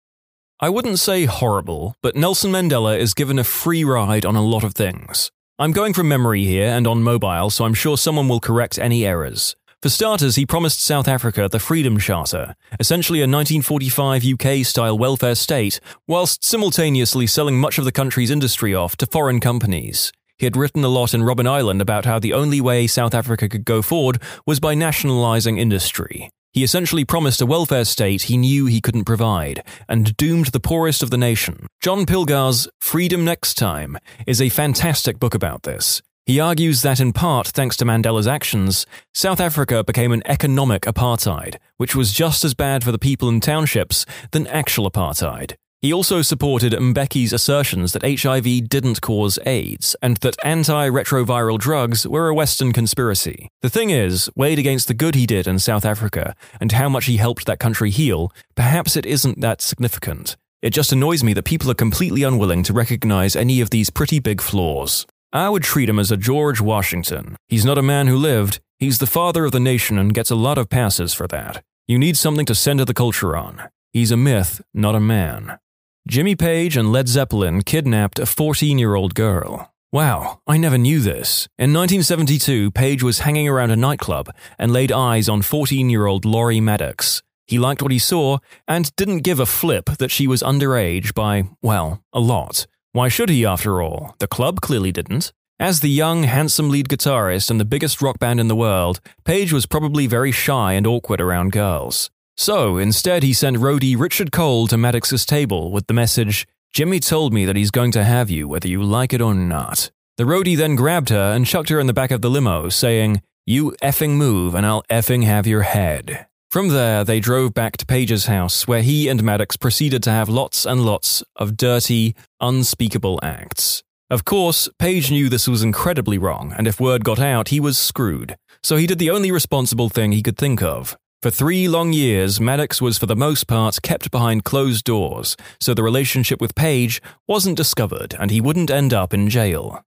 I 0.58 0.68
wouldn't 0.68 0.98
say 0.98 1.24
horrible, 1.24 1.94
but 2.02 2.16
Nelson 2.16 2.50
Mandela 2.50 2.98
is 2.98 3.14
given 3.14 3.38
a 3.38 3.44
free 3.44 3.84
ride 3.84 4.26
on 4.26 4.34
a 4.34 4.42
lot 4.42 4.64
of 4.64 4.74
things. 4.74 5.30
I'm 5.60 5.70
going 5.70 5.94
from 5.94 6.08
memory 6.08 6.44
here 6.44 6.70
and 6.70 6.88
on 6.88 7.04
mobile, 7.04 7.50
so 7.50 7.64
I'm 7.64 7.74
sure 7.74 7.96
someone 7.96 8.26
will 8.26 8.40
correct 8.40 8.80
any 8.80 9.06
errors. 9.06 9.54
For 9.80 9.90
starters, 9.90 10.34
he 10.34 10.44
promised 10.44 10.80
South 10.80 11.06
Africa 11.06 11.48
the 11.48 11.60
Freedom 11.60 12.00
Charter, 12.00 12.56
essentially 12.80 13.20
a 13.20 13.30
1945 13.30 14.24
UK 14.24 14.66
style 14.66 14.98
welfare 14.98 15.36
state, 15.36 15.78
whilst 16.08 16.42
simultaneously 16.42 17.28
selling 17.28 17.60
much 17.60 17.78
of 17.78 17.84
the 17.84 17.92
country's 17.92 18.32
industry 18.32 18.74
off 18.74 18.96
to 18.96 19.06
foreign 19.06 19.38
companies. 19.38 20.12
He 20.38 20.46
had 20.46 20.56
written 20.56 20.84
a 20.84 20.88
lot 20.88 21.14
in 21.14 21.22
Robben 21.22 21.48
Island 21.48 21.80
about 21.80 22.04
how 22.04 22.20
the 22.20 22.32
only 22.32 22.60
way 22.60 22.86
South 22.86 23.12
Africa 23.12 23.48
could 23.48 23.64
go 23.64 23.82
forward 23.82 24.22
was 24.46 24.60
by 24.60 24.74
nationalising 24.74 25.58
industry. 25.58 26.30
He 26.52 26.62
essentially 26.62 27.04
promised 27.04 27.40
a 27.40 27.46
welfare 27.46 27.84
state 27.84 28.22
he 28.22 28.36
knew 28.36 28.66
he 28.66 28.80
couldn't 28.80 29.04
provide, 29.04 29.64
and 29.88 30.16
doomed 30.16 30.46
the 30.46 30.60
poorest 30.60 31.02
of 31.02 31.10
the 31.10 31.18
nation. 31.18 31.66
John 31.80 32.06
Pilger's 32.06 32.68
Freedom 32.80 33.24
Next 33.24 33.54
Time 33.54 33.98
is 34.28 34.40
a 34.40 34.48
fantastic 34.48 35.18
book 35.18 35.34
about 35.34 35.64
this. 35.64 36.02
He 36.24 36.38
argues 36.38 36.82
that 36.82 37.00
in 37.00 37.12
part 37.12 37.48
thanks 37.48 37.76
to 37.78 37.84
Mandela's 37.84 38.26
actions, 38.28 38.86
South 39.14 39.40
Africa 39.40 39.82
became 39.82 40.12
an 40.12 40.22
economic 40.24 40.82
apartheid, 40.82 41.56
which 41.78 41.96
was 41.96 42.12
just 42.12 42.44
as 42.44 42.54
bad 42.54 42.84
for 42.84 42.92
the 42.92 42.98
people 42.98 43.28
in 43.28 43.40
townships 43.40 44.06
than 44.30 44.46
actual 44.46 44.88
apartheid. 44.88 45.54
He 45.80 45.92
also 45.92 46.22
supported 46.22 46.72
Mbeki's 46.72 47.32
assertions 47.32 47.92
that 47.92 48.02
HIV 48.02 48.68
didn't 48.68 49.00
cause 49.00 49.38
AIDS 49.46 49.94
and 50.02 50.16
that 50.18 50.36
anti-retroviral 50.44 51.56
drugs 51.60 52.04
were 52.04 52.26
a 52.26 52.34
Western 52.34 52.72
conspiracy. 52.72 53.48
The 53.62 53.70
thing 53.70 53.90
is, 53.90 54.28
weighed 54.34 54.58
against 54.58 54.88
the 54.88 54.94
good 54.94 55.14
he 55.14 55.24
did 55.24 55.46
in 55.46 55.60
South 55.60 55.84
Africa 55.84 56.34
and 56.60 56.72
how 56.72 56.88
much 56.88 57.04
he 57.04 57.18
helped 57.18 57.46
that 57.46 57.60
country 57.60 57.90
heal, 57.90 58.32
perhaps 58.56 58.96
it 58.96 59.06
isn't 59.06 59.40
that 59.40 59.62
significant. 59.62 60.36
It 60.62 60.70
just 60.70 60.90
annoys 60.90 61.22
me 61.22 61.32
that 61.34 61.44
people 61.44 61.70
are 61.70 61.74
completely 61.74 62.24
unwilling 62.24 62.64
to 62.64 62.72
recognize 62.72 63.36
any 63.36 63.60
of 63.60 63.70
these 63.70 63.88
pretty 63.88 64.18
big 64.18 64.40
flaws. 64.40 65.06
I 65.32 65.48
would 65.48 65.62
treat 65.62 65.88
him 65.88 66.00
as 66.00 66.10
a 66.10 66.16
George 66.16 66.60
Washington. 66.60 67.36
He's 67.46 67.64
not 67.64 67.78
a 67.78 67.82
man 67.82 68.08
who 68.08 68.16
lived, 68.16 68.58
he's 68.80 68.98
the 68.98 69.06
father 69.06 69.44
of 69.44 69.52
the 69.52 69.60
nation 69.60 69.96
and 69.96 70.12
gets 70.12 70.32
a 70.32 70.34
lot 70.34 70.58
of 70.58 70.68
passes 70.68 71.14
for 71.14 71.28
that. 71.28 71.62
You 71.86 72.00
need 72.00 72.16
something 72.16 72.46
to 72.46 72.54
center 72.56 72.84
the 72.84 72.94
culture 72.94 73.36
on. 73.36 73.62
He's 73.92 74.10
a 74.10 74.16
myth, 74.16 74.60
not 74.74 74.96
a 74.96 75.00
man. 75.00 75.60
Jimmy 76.08 76.34
Page 76.34 76.74
and 76.78 76.90
Led 76.90 77.06
Zeppelin 77.06 77.60
kidnapped 77.60 78.18
a 78.18 78.24
14 78.24 78.78
year 78.78 78.94
old 78.94 79.14
girl. 79.14 79.74
Wow, 79.92 80.40
I 80.46 80.56
never 80.56 80.78
knew 80.78 81.00
this. 81.00 81.48
In 81.58 81.74
1972, 81.74 82.70
Page 82.70 83.02
was 83.02 83.18
hanging 83.18 83.46
around 83.46 83.72
a 83.72 83.76
nightclub 83.76 84.30
and 84.58 84.72
laid 84.72 84.90
eyes 84.90 85.28
on 85.28 85.42
14 85.42 85.90
year 85.90 86.06
old 86.06 86.24
Laurie 86.24 86.62
Maddox. 86.62 87.22
He 87.46 87.58
liked 87.58 87.82
what 87.82 87.92
he 87.92 87.98
saw 87.98 88.38
and 88.66 88.96
didn't 88.96 89.18
give 89.18 89.38
a 89.38 89.44
flip 89.44 89.84
that 89.98 90.10
she 90.10 90.26
was 90.26 90.42
underage 90.42 91.12
by, 91.12 91.50
well, 91.60 92.02
a 92.14 92.20
lot. 92.20 92.66
Why 92.92 93.08
should 93.08 93.28
he, 93.28 93.44
after 93.44 93.82
all? 93.82 94.16
The 94.18 94.26
club 94.26 94.62
clearly 94.62 94.92
didn't. 94.92 95.34
As 95.60 95.80
the 95.80 95.90
young, 95.90 96.22
handsome 96.22 96.70
lead 96.70 96.88
guitarist 96.88 97.50
in 97.50 97.58
the 97.58 97.66
biggest 97.66 98.00
rock 98.00 98.18
band 98.18 98.40
in 98.40 98.48
the 98.48 98.56
world, 98.56 99.00
Page 99.26 99.52
was 99.52 99.66
probably 99.66 100.06
very 100.06 100.32
shy 100.32 100.72
and 100.72 100.86
awkward 100.86 101.20
around 101.20 101.52
girls. 101.52 102.08
So, 102.38 102.78
instead, 102.78 103.24
he 103.24 103.32
sent 103.32 103.56
roadie 103.56 103.98
Richard 103.98 104.30
Cole 104.30 104.68
to 104.68 104.76
Maddox's 104.76 105.26
table 105.26 105.72
with 105.72 105.88
the 105.88 105.92
message 105.92 106.46
Jimmy 106.72 107.00
told 107.00 107.32
me 107.34 107.44
that 107.44 107.56
he's 107.56 107.72
going 107.72 107.90
to 107.90 108.04
have 108.04 108.30
you 108.30 108.46
whether 108.46 108.68
you 108.68 108.80
like 108.80 109.12
it 109.12 109.20
or 109.20 109.34
not. 109.34 109.90
The 110.18 110.24
roadie 110.24 110.56
then 110.56 110.76
grabbed 110.76 111.08
her 111.08 111.32
and 111.32 111.44
chucked 111.44 111.68
her 111.70 111.80
in 111.80 111.88
the 111.88 111.92
back 111.92 112.12
of 112.12 112.22
the 112.22 112.30
limo, 112.30 112.68
saying, 112.68 113.22
You 113.44 113.72
effing 113.82 114.10
move 114.10 114.54
and 114.54 114.64
I'll 114.64 114.84
effing 114.84 115.24
have 115.24 115.48
your 115.48 115.62
head. 115.62 116.26
From 116.48 116.68
there, 116.68 117.02
they 117.02 117.18
drove 117.18 117.54
back 117.54 117.76
to 117.78 117.86
Page's 117.86 118.26
house, 118.26 118.68
where 118.68 118.82
he 118.82 119.08
and 119.08 119.24
Maddox 119.24 119.56
proceeded 119.56 120.04
to 120.04 120.12
have 120.12 120.28
lots 120.28 120.64
and 120.64 120.86
lots 120.86 121.24
of 121.34 121.56
dirty, 121.56 122.14
unspeakable 122.40 123.18
acts. 123.20 123.82
Of 124.10 124.24
course, 124.24 124.68
Page 124.78 125.10
knew 125.10 125.28
this 125.28 125.48
was 125.48 125.64
incredibly 125.64 126.18
wrong, 126.18 126.54
and 126.56 126.68
if 126.68 126.78
word 126.78 127.02
got 127.02 127.18
out, 127.18 127.48
he 127.48 127.58
was 127.58 127.76
screwed. 127.76 128.36
So 128.62 128.76
he 128.76 128.86
did 128.86 129.00
the 129.00 129.10
only 129.10 129.32
responsible 129.32 129.88
thing 129.88 130.12
he 130.12 130.22
could 130.22 130.38
think 130.38 130.62
of 130.62 130.96
for 131.20 131.30
three 131.30 131.66
long 131.66 131.92
years, 131.92 132.40
Maddox 132.40 132.80
was 132.80 132.96
for 132.96 133.06
the 133.06 133.16
most 133.16 133.48
part 133.48 133.82
kept 133.82 134.12
behind 134.12 134.44
closed 134.44 134.84
doors, 134.84 135.36
so 135.60 135.74
the 135.74 135.82
relationship 135.82 136.40
with 136.40 136.54
Page 136.54 137.02
wasn't 137.26 137.56
discovered 137.56 138.14
and 138.20 138.30
he 138.30 138.40
wouldn't 138.40 138.70
end 138.70 138.94
up 138.94 139.12
in 139.12 139.28
jail. 139.28 139.82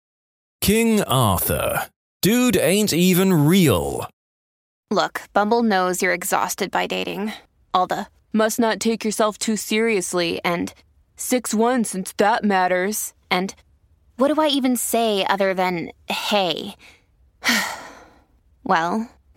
King 0.59 1.03
Arthur. 1.03 1.87
Dude 2.23 2.57
ain't 2.57 2.93
even 2.93 3.45
real. 3.45 4.09
Look, 4.89 5.21
Bumble 5.33 5.61
knows 5.61 6.01
you're 6.01 6.13
exhausted 6.13 6.71
by 6.71 6.87
dating. 6.87 7.33
All 7.75 7.85
the 7.85 8.07
must 8.33 8.59
not 8.59 8.79
take 8.79 9.05
yourself 9.05 9.37
too 9.37 9.55
seriously 9.55 10.41
and 10.43 10.73
6 11.15 11.53
1 11.53 11.83
since 11.83 12.11
that 12.17 12.43
matters. 12.43 13.13
And 13.29 13.53
what 14.17 14.33
do 14.33 14.41
I 14.41 14.47
even 14.47 14.75
say 14.75 15.25
other 15.27 15.53
than 15.53 15.91
hey? 16.07 16.75
well, 18.63 19.07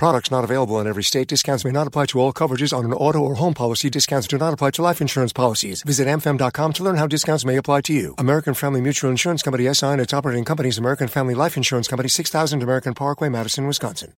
Products 0.00 0.30
not 0.30 0.44
available 0.44 0.80
in 0.80 0.86
every 0.86 1.02
state. 1.02 1.28
Discounts 1.28 1.62
may 1.62 1.72
not 1.72 1.86
apply 1.86 2.06
to 2.06 2.20
all 2.20 2.32
coverages 2.32 2.74
on 2.74 2.86
an 2.86 2.94
auto 2.94 3.18
or 3.18 3.34
home 3.34 3.52
policy. 3.52 3.90
Discounts 3.90 4.26
do 4.26 4.38
not 4.38 4.54
apply 4.54 4.70
to 4.70 4.80
life 4.80 5.02
insurance 5.02 5.30
policies. 5.30 5.82
Visit 5.82 6.08
amfam.com 6.08 6.72
to 6.72 6.82
learn 6.82 6.96
how 6.96 7.06
discounts 7.06 7.44
may 7.44 7.58
apply 7.58 7.82
to 7.82 7.92
you. 7.92 8.14
American 8.16 8.54
Family 8.54 8.80
Mutual 8.80 9.10
Insurance 9.10 9.42
Company 9.42 9.70
SI 9.74 9.88
and 9.88 10.00
its 10.00 10.14
operating 10.14 10.46
companies 10.46 10.78
American 10.78 11.06
Family 11.06 11.34
Life 11.34 11.54
Insurance 11.54 11.86
Company 11.86 12.08
6000 12.08 12.62
American 12.62 12.94
Parkway, 12.94 13.28
Madison, 13.28 13.66
Wisconsin. 13.66 14.14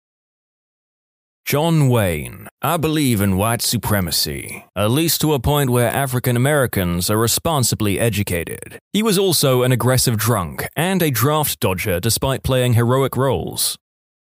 John 1.46 1.88
Wayne. 1.88 2.49
I 2.60 2.76
believe 2.76 3.22
in 3.22 3.38
white 3.38 3.62
supremacy, 3.62 4.66
at 4.76 4.90
least 4.90 5.22
to 5.22 5.32
a 5.32 5.40
point 5.40 5.70
where 5.70 5.88
African 5.88 6.37
Americans 6.37 7.08
are 7.08 7.16
responsibly 7.16 7.99
educated. 7.99 8.78
He 8.92 9.02
was 9.02 9.16
also 9.16 9.62
an 9.62 9.72
aggressive 9.72 10.18
drunk 10.18 10.68
and 10.76 11.02
a 11.02 11.10
draft 11.10 11.58
dodger 11.58 12.00
despite 12.00 12.42
playing 12.42 12.75
heroic 12.75 13.16
roles. 13.16 13.78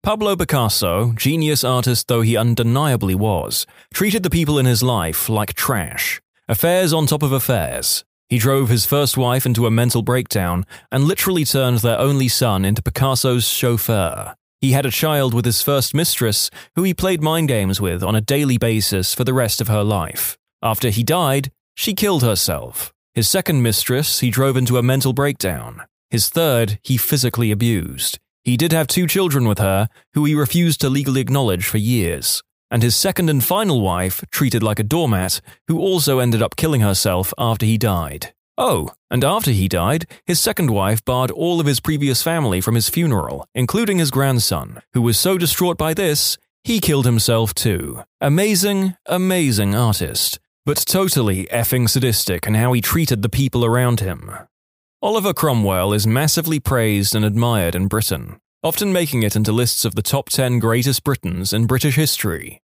Pablo 0.03 0.36
Picasso, 0.36 1.13
genius 1.15 1.63
artist 1.63 2.08
though 2.08 2.22
he 2.22 2.36
undeniably 2.36 3.13
was, 3.13 3.67
treated 3.93 4.24
the 4.24 4.31
people 4.31 4.58
in 4.58 4.65
his 4.65 4.81
life 4.81 5.29
like 5.29 5.53
trash. 5.53 6.20
Affairs 6.50 6.91
on 6.91 7.05
top 7.05 7.22
of 7.22 7.31
affairs. 7.31 8.03
He 8.27 8.39
drove 8.39 8.70
his 8.70 8.84
first 8.84 9.15
wife 9.15 9.46
into 9.46 9.67
a 9.67 9.72
mental 9.72 10.01
breakdown 10.01 10.65
and 10.91 11.03
literally 11.03 11.46
turned 11.46 11.79
their 11.79 12.00
only 12.00 12.27
son 12.27 12.65
into 12.65 12.81
Picasso's 12.81 13.48
chauffeur. 13.48 14.34
He 14.60 14.72
had 14.72 14.88
a 14.88 14.91
child 14.91 15.36
with 15.36 15.46
his 15.46 15.62
first 15.62 15.93
mistress, 15.93 16.50
who 16.75 16.81
he 16.81 16.96
played 16.96 17.22
mind 17.22 17.50
games 17.50 17.79
with 17.79 18.01
on 18.01 18.15
a 18.15 18.22
daily 18.22 18.58
basis 18.58 19.13
for 19.13 19.24
the 19.24 19.36
rest 19.36 19.62
of 19.62 19.67
her 19.67 19.84
life. 19.84 20.36
After 20.63 20.89
he 20.89 21.03
died, 21.03 21.51
she 21.75 21.93
killed 21.93 22.24
herself. 22.24 22.91
His 23.13 23.29
second 23.29 23.62
mistress, 23.62 24.22
he 24.22 24.31
drove 24.31 24.58
into 24.58 24.79
a 24.79 24.84
mental 24.84 25.13
breakdown. 25.13 25.84
His 26.10 26.27
third, 26.27 26.79
he 26.81 26.98
physically 26.98 27.51
abused. 27.51 28.17
He 28.43 28.57
did 28.57 28.71
have 28.71 28.88
two 28.88 29.07
children 29.07 29.48
with 29.48 29.60
her, 29.60 29.88
who 30.13 30.25
he 30.25 30.33
refused 30.33 30.81
to 30.81 30.89
legally 30.89 31.21
acknowledge 31.21 31.65
for 31.65 31.77
years. 31.77 32.41
And 32.71 32.81
his 32.81 32.95
second 32.95 33.29
and 33.29 33.43
final 33.43 33.81
wife, 33.81 34.24
treated 34.31 34.63
like 34.63 34.79
a 34.79 34.83
doormat, 34.83 35.41
who 35.67 35.79
also 35.79 36.19
ended 36.19 36.41
up 36.41 36.55
killing 36.55 36.81
herself 36.81 37.33
after 37.38 37.65
he 37.65 37.77
died. 37.77 38.33
Oh, 38.57 38.89
and 39.10 39.24
after 39.24 39.51
he 39.51 39.67
died, 39.67 40.05
his 40.25 40.39
second 40.39 40.71
wife 40.71 41.03
barred 41.03 41.31
all 41.31 41.60
of 41.60 41.65
his 41.65 41.79
previous 41.79 42.24
family 42.24 42.62
from 42.62 42.75
his 42.75 42.89
funeral, 42.89 43.45
including 43.53 43.98
his 43.98 44.12
grandson, 44.12 44.81
who 44.93 45.01
was 45.01 45.19
so 45.19 45.38
distraught 45.38 45.77
by 45.77 45.93
this, 45.93 46.38
he 46.63 46.79
killed 46.79 47.05
himself 47.05 47.53
too. 47.53 48.03
Amazing, 48.19 48.95
amazing 49.07 49.74
artist, 49.75 50.39
but 50.65 50.77
totally 50.77 51.45
effing 51.45 51.89
sadistic 51.89 52.45
in 52.45 52.53
how 52.53 52.71
he 52.74 52.81
treated 52.81 53.21
the 53.21 53.29
people 53.29 53.65
around 53.65 54.00
him. 54.00 54.31
Oliver 55.03 55.34
Cromwell 55.34 55.93
is 55.93 56.05
massively 56.05 56.60
praised 56.60 57.15
and 57.15 57.25
admired 57.25 57.74
in 57.74 57.88
Britain, 57.88 58.39
often 58.62 58.93
making 58.93 59.24
it 59.24 59.36
into 59.36 59.51
lists 59.51 59.84
of 59.84 59.96
the 59.96 60.03
top 60.03 60.29
10 60.29 60.60
greatest 60.60 61.03
Britons 61.03 61.51
in 61.51 61.65
British 61.65 61.96
history. 61.96 62.62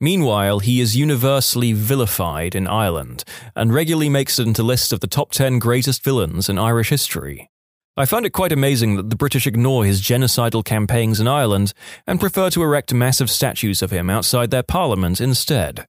Meanwhile, 0.00 0.60
he 0.60 0.80
is 0.80 0.96
universally 0.96 1.72
vilified 1.72 2.54
in 2.54 2.68
Ireland 2.68 3.24
and 3.56 3.74
regularly 3.74 4.08
makes 4.08 4.38
it 4.38 4.46
into 4.46 4.62
lists 4.62 4.92
of 4.92 5.00
the 5.00 5.08
top 5.08 5.32
10 5.32 5.58
greatest 5.58 6.04
villains 6.04 6.48
in 6.48 6.56
Irish 6.56 6.90
history. 6.90 7.50
I 7.96 8.04
find 8.04 8.24
it 8.24 8.30
quite 8.30 8.52
amazing 8.52 8.94
that 8.94 9.10
the 9.10 9.16
British 9.16 9.48
ignore 9.48 9.84
his 9.84 10.00
genocidal 10.00 10.64
campaigns 10.64 11.18
in 11.18 11.26
Ireland 11.26 11.74
and 12.06 12.20
prefer 12.20 12.48
to 12.50 12.62
erect 12.62 12.94
massive 12.94 13.28
statues 13.28 13.82
of 13.82 13.90
him 13.90 14.08
outside 14.08 14.52
their 14.52 14.62
parliament 14.62 15.20
instead. 15.20 15.88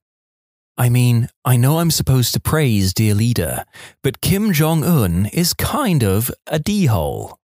I 0.76 0.88
mean, 0.88 1.28
I 1.44 1.56
know 1.56 1.78
I'm 1.78 1.92
supposed 1.92 2.34
to 2.34 2.40
praise 2.40 2.92
dear 2.92 3.14
leader, 3.14 3.64
but 4.02 4.20
Kim 4.20 4.52
Jong 4.52 4.82
un 4.82 5.26
is 5.26 5.54
kind 5.54 6.02
of 6.02 6.32
a 6.48 6.58
d 6.58 6.86
hole. 6.86 7.38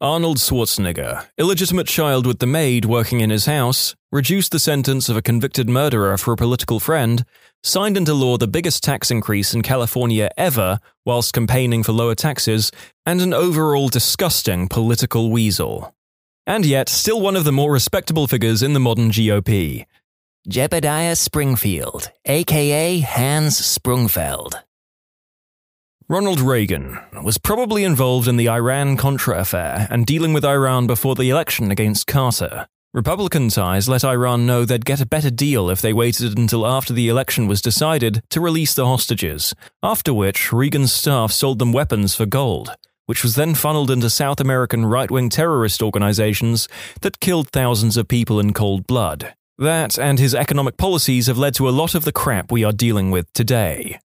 Arnold 0.00 0.36
Schwarzenegger, 0.36 1.26
illegitimate 1.36 1.88
child 1.88 2.24
with 2.24 2.38
the 2.38 2.46
maid 2.46 2.84
working 2.84 3.18
in 3.18 3.30
his 3.30 3.46
house, 3.46 3.96
reduced 4.12 4.52
the 4.52 4.60
sentence 4.60 5.08
of 5.08 5.16
a 5.16 5.22
convicted 5.22 5.68
murderer 5.68 6.16
for 6.16 6.32
a 6.32 6.36
political 6.36 6.78
friend, 6.78 7.24
signed 7.64 7.96
into 7.96 8.14
law 8.14 8.36
the 8.36 8.46
biggest 8.46 8.84
tax 8.84 9.10
increase 9.10 9.52
in 9.52 9.62
California 9.62 10.30
ever 10.36 10.78
whilst 11.04 11.34
campaigning 11.34 11.82
for 11.82 11.90
lower 11.90 12.14
taxes, 12.14 12.70
and 13.04 13.20
an 13.20 13.34
overall 13.34 13.88
disgusting 13.88 14.68
political 14.68 15.32
weasel. 15.32 15.92
And 16.46 16.64
yet, 16.64 16.88
still 16.88 17.20
one 17.20 17.34
of 17.34 17.42
the 17.42 17.50
more 17.50 17.72
respectable 17.72 18.28
figures 18.28 18.62
in 18.62 18.74
the 18.74 18.80
modern 18.80 19.10
GOP. 19.10 19.84
Jebediah 20.50 21.14
Springfield, 21.14 22.10
aka 22.24 23.00
Hans 23.00 23.60
Sprungfeld. 23.60 24.54
Ronald 26.08 26.40
Reagan 26.40 26.98
was 27.22 27.36
probably 27.36 27.84
involved 27.84 28.26
in 28.26 28.38
the 28.38 28.48
Iran 28.48 28.96
Contra 28.96 29.38
affair 29.38 29.86
and 29.90 30.06
dealing 30.06 30.32
with 30.32 30.46
Iran 30.46 30.86
before 30.86 31.14
the 31.14 31.28
election 31.28 31.70
against 31.70 32.06
Carter. 32.06 32.66
Republican 32.94 33.50
ties 33.50 33.90
let 33.90 34.02
Iran 34.02 34.46
know 34.46 34.64
they'd 34.64 34.86
get 34.86 35.02
a 35.02 35.06
better 35.06 35.30
deal 35.30 35.68
if 35.68 35.82
they 35.82 35.92
waited 35.92 36.38
until 36.38 36.66
after 36.66 36.94
the 36.94 37.10
election 37.10 37.46
was 37.46 37.60
decided 37.60 38.22
to 38.30 38.40
release 38.40 38.72
the 38.72 38.86
hostages, 38.86 39.54
after 39.82 40.14
which 40.14 40.50
Reagan's 40.50 40.94
staff 40.94 41.30
sold 41.30 41.58
them 41.58 41.74
weapons 41.74 42.14
for 42.14 42.24
gold. 42.24 42.70
which 43.04 43.22
was 43.22 43.36
then 43.36 43.54
funneled 43.54 43.90
into 43.90 44.10
South 44.10 44.38
American 44.38 44.84
right 44.84 45.10
wing 45.10 45.30
terrorist 45.30 45.82
organizations 45.82 46.68
that 47.00 47.20
killed 47.20 47.48
thousands 47.48 47.96
of 47.96 48.06
people 48.06 48.38
in 48.38 48.52
cold 48.52 48.86
blood. 48.86 49.34
That 49.58 49.98
and 49.98 50.20
his 50.20 50.36
economic 50.36 50.76
policies 50.76 51.26
have 51.26 51.36
led 51.36 51.54
to 51.56 51.68
a 51.68 51.70
lot 51.70 51.96
of 51.96 52.04
the 52.04 52.12
crap 52.12 52.52
we 52.52 52.62
are 52.62 52.72
dealing 52.72 53.10
with 53.10 53.32
today. 53.32 53.98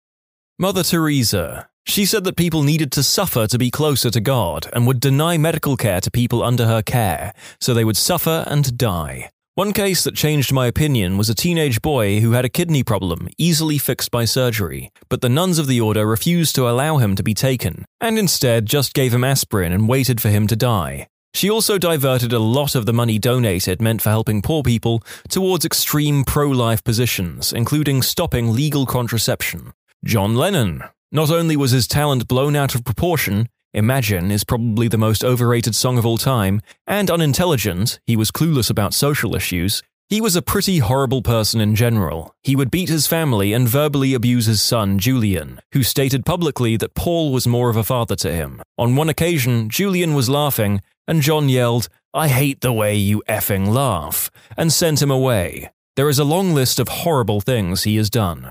Mother 0.58 0.81
Teresa. 0.81 1.67
She 1.86 2.05
said 2.05 2.24
that 2.24 2.38
people 2.38 2.63
needed 2.63 2.91
to 2.93 3.03
suffer 3.03 3.48
to 3.48 3.58
be 3.58 3.70
closer 3.70 4.10
to 4.12 4.22
God 4.22 4.70
and 4.72 4.88
would 4.88 5.01
deny 5.01 5.38
medical 5.38 5.75
care 5.75 6.00
to 6.00 6.12
people 6.12 6.41
under 6.41 6.67
her 6.67 6.81
care, 6.81 7.34
so 7.60 7.74
they 7.74 7.84
would 7.84 7.98
suffer 7.98 8.46
and 8.48 8.77
die. 8.77 9.29
One 9.55 9.74
case 9.74 10.05
that 10.05 10.15
changed 10.15 10.53
my 10.53 10.67
opinion 10.67 11.17
was 11.17 11.29
a 11.29 11.36
teenage 11.36 11.81
boy 11.81 12.22
who 12.22 12.31
had 12.31 12.46
a 12.46 12.50
kidney 12.50 12.84
problem, 12.84 13.27
easily 13.38 13.77
fixed 13.77 14.10
by 14.10 14.24
surgery, 14.24 14.89
but 15.10 15.20
the 15.20 15.27
nuns 15.27 15.60
of 15.60 15.67
the 15.67 15.81
order 15.81 16.05
refused 16.05 16.55
to 16.55 16.70
allow 16.70 16.98
him 16.98 17.17
to 17.17 17.24
be 17.24 17.34
taken, 17.34 17.84
and 18.00 18.17
instead 18.17 18.67
just 18.67 18.93
gave 18.93 19.13
him 19.13 19.25
aspirin 19.25 19.74
and 19.74 19.89
waited 19.89 20.22
for 20.22 20.29
him 20.29 20.48
to 20.48 20.55
die. 20.55 21.08
She 21.34 21.50
also 21.50 21.78
diverted 21.78 22.34
a 22.34 22.40
lot 22.40 22.76
of 22.76 22.86
the 22.86 22.94
money 22.94 23.18
donated 23.18 23.82
meant 23.82 24.02
for 24.02 24.10
helping 24.10 24.42
poor 24.42 24.64
people 24.64 25.02
towards 25.30 25.66
extreme 25.66 26.24
pro 26.24 26.50
life 26.50 26.84
positions, 26.84 27.54
including 27.54 28.02
stopping 28.02 28.54
legal 28.54 28.86
contraception. 28.86 29.74
John 30.04 30.36
Lennon. 30.36 30.84
Not 31.12 31.30
only 31.30 31.56
was 31.56 31.72
his 31.72 31.88
talent 31.88 32.28
blown 32.28 32.56
out 32.56 32.74
of 32.76 32.86
proportion, 32.86 33.48
Imagine 33.74 34.32
is 34.32 34.44
probably 34.44 34.90
the 34.90 34.98
most 34.98 35.24
overrated 35.24 35.76
song 35.76 35.98
of 35.98 36.06
all 36.06 36.18
time, 36.18 36.62
and 36.86 37.10
unintelligent, 37.10 38.02
he 38.06 38.18
was 38.18 38.30
clueless 38.30 38.70
about 38.70 38.94
social 38.94 39.34
issues. 39.34 39.82
He 40.10 40.20
was 40.20 40.36
a 40.36 40.42
pretty 40.42 40.80
horrible 40.80 41.22
person 41.22 41.62
in 41.62 41.74
general. 41.74 42.36
He 42.44 42.54
would 42.54 42.70
beat 42.70 42.90
his 42.90 43.08
family 43.08 43.54
and 43.54 43.70
verbally 43.70 44.14
abuse 44.14 44.46
his 44.46 44.62
son, 44.62 45.00
Julian, 45.00 45.62
who 45.72 45.84
stated 45.84 46.26
publicly 46.26 46.76
that 46.76 46.96
Paul 46.96 47.32
was 47.32 47.48
more 47.48 47.70
of 47.70 47.78
a 47.78 47.84
father 47.86 48.18
to 48.18 48.34
him. 48.34 48.62
On 48.78 48.98
one 48.98 49.08
occasion, 49.08 49.70
Julian 49.70 50.14
was 50.14 50.28
laughing, 50.28 50.82
and 51.12 51.22
John 51.22 51.50
yelled, 51.50 51.89
I 52.13 52.30
hate 52.30 52.62
the 52.62 52.72
way 52.72 52.96
you 52.96 53.22
effing 53.27 53.68
laugh, 53.68 54.32
and 54.56 54.72
sent 54.72 55.01
him 55.01 55.12
away. 55.12 55.70
There 55.98 56.08
is 56.08 56.20
a 56.20 56.24
long 56.24 56.53
list 56.53 56.80
of 56.80 56.88
horrible 56.88 57.41
things 57.41 57.84
he 57.84 57.98
has 57.98 58.10
done. 58.10 58.50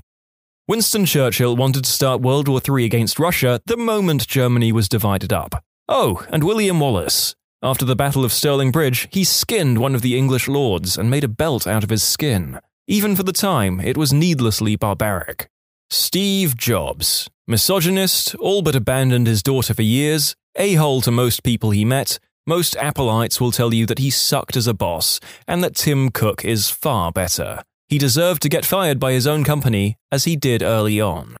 Winston 0.67 1.07
Churchill 1.07 1.57
wanted 1.57 1.85
to 1.85 1.91
start 1.91 2.21
World 2.21 2.47
War 2.47 2.61
III 2.63 2.85
against 2.85 3.17
Russia 3.17 3.59
the 3.65 3.77
moment 3.77 4.27
Germany 4.27 4.71
was 4.71 4.87
divided 4.87 5.33
up. 5.33 5.63
Oh, 5.89 6.23
and 6.29 6.43
William 6.43 6.79
Wallace. 6.79 7.35
After 7.63 7.83
the 7.83 7.95
Battle 7.95 8.23
of 8.23 8.31
Stirling 8.31 8.69
Bridge, 8.69 9.07
he 9.09 9.23
skinned 9.23 9.79
one 9.79 9.95
of 9.95 10.03
the 10.03 10.15
English 10.15 10.47
lords 10.47 10.99
and 10.99 11.09
made 11.09 11.23
a 11.23 11.27
belt 11.27 11.65
out 11.65 11.83
of 11.83 11.89
his 11.89 12.03
skin. 12.03 12.59
Even 12.85 13.15
for 13.15 13.23
the 13.23 13.33
time, 13.33 13.79
it 13.79 13.97
was 13.97 14.13
needlessly 14.13 14.75
barbaric. 14.75 15.49
Steve 15.89 16.55
Jobs. 16.55 17.27
Misogynist, 17.47 18.35
all 18.35 18.61
but 18.61 18.75
abandoned 18.75 19.25
his 19.25 19.41
daughter 19.41 19.73
for 19.73 19.81
years, 19.81 20.35
a 20.55 20.75
hole 20.75 21.01
to 21.01 21.09
most 21.09 21.41
people 21.41 21.71
he 21.71 21.83
met, 21.83 22.19
most 22.47 22.73
Appleites 22.75 23.39
will 23.39 23.51
tell 23.51 23.73
you 23.73 23.85
that 23.85 23.99
he 23.99 24.09
sucked 24.09 24.55
as 24.55 24.67
a 24.67 24.73
boss 24.73 25.19
and 25.47 25.63
that 25.63 25.75
Tim 25.75 26.09
Cook 26.09 26.43
is 26.43 26.69
far 26.69 27.11
better. 27.11 27.61
He 27.87 27.97
deserved 27.97 28.41
to 28.41 28.49
get 28.49 28.65
fired 28.65 28.99
by 28.99 29.11
his 29.11 29.27
own 29.27 29.43
company, 29.43 29.97
as 30.11 30.23
he 30.23 30.35
did 30.35 30.63
early 30.63 30.99
on. 30.99 31.35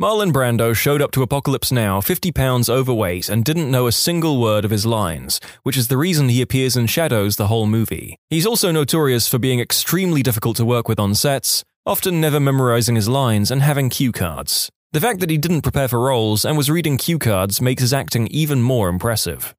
Marlon 0.00 0.32
Brando 0.32 0.74
showed 0.74 1.00
up 1.00 1.12
to 1.12 1.22
Apocalypse 1.22 1.70
Now 1.70 2.00
50 2.00 2.32
pounds 2.32 2.68
overweight 2.68 3.28
and 3.28 3.44
didn't 3.44 3.70
know 3.70 3.86
a 3.86 3.92
single 3.92 4.40
word 4.40 4.64
of 4.64 4.70
his 4.70 4.84
lines, 4.84 5.40
which 5.62 5.76
is 5.76 5.88
the 5.88 5.96
reason 5.96 6.28
he 6.28 6.42
appears 6.42 6.76
in 6.76 6.86
shadows 6.86 7.36
the 7.36 7.46
whole 7.46 7.66
movie. 7.66 8.16
He's 8.28 8.46
also 8.46 8.72
notorious 8.72 9.28
for 9.28 9.38
being 9.38 9.60
extremely 9.60 10.22
difficult 10.22 10.56
to 10.56 10.64
work 10.64 10.88
with 10.88 10.98
on 10.98 11.14
sets, 11.14 11.64
often 11.86 12.20
never 12.20 12.40
memorizing 12.40 12.96
his 12.96 13.08
lines 13.08 13.50
and 13.50 13.62
having 13.62 13.90
cue 13.90 14.12
cards. 14.12 14.70
The 14.92 15.00
fact 15.00 15.20
that 15.20 15.30
he 15.30 15.38
didn't 15.38 15.62
prepare 15.62 15.88
for 15.88 16.00
roles 16.00 16.44
and 16.44 16.56
was 16.56 16.70
reading 16.70 16.96
cue 16.98 17.18
cards 17.18 17.60
makes 17.60 17.82
his 17.82 17.94
acting 17.94 18.26
even 18.28 18.60
more 18.60 18.88
impressive. 18.88 19.54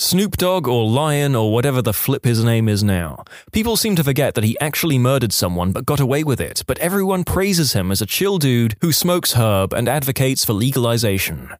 Snoop 0.00 0.36
Dogg 0.36 0.68
or 0.68 0.88
Lion 0.88 1.34
or 1.34 1.52
whatever 1.52 1.82
the 1.82 1.92
flip 1.92 2.24
his 2.24 2.44
name 2.44 2.68
is 2.68 2.84
now. 2.84 3.24
People 3.50 3.76
seem 3.76 3.96
to 3.96 4.04
forget 4.04 4.36
that 4.36 4.44
he 4.44 4.56
actually 4.60 4.96
murdered 4.96 5.32
someone 5.32 5.72
but 5.72 5.86
got 5.86 5.98
away 5.98 6.22
with 6.22 6.40
it, 6.40 6.62
but 6.68 6.78
everyone 6.78 7.24
praises 7.24 7.72
him 7.72 7.90
as 7.90 8.00
a 8.00 8.06
chill 8.06 8.38
dude 8.38 8.76
who 8.80 8.92
smokes 8.92 9.32
herb 9.32 9.72
and 9.72 9.88
advocates 9.88 10.44
for 10.44 10.52
legalization. 10.52 11.50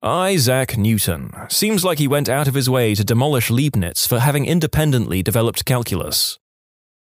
Isaac 0.00 0.78
Newton. 0.78 1.32
Seems 1.48 1.84
like 1.84 1.98
he 1.98 2.06
went 2.06 2.28
out 2.28 2.46
of 2.46 2.54
his 2.54 2.70
way 2.70 2.94
to 2.94 3.04
demolish 3.04 3.50
Leibniz 3.50 4.06
for 4.06 4.20
having 4.20 4.46
independently 4.46 5.20
developed 5.20 5.64
calculus. 5.64 6.38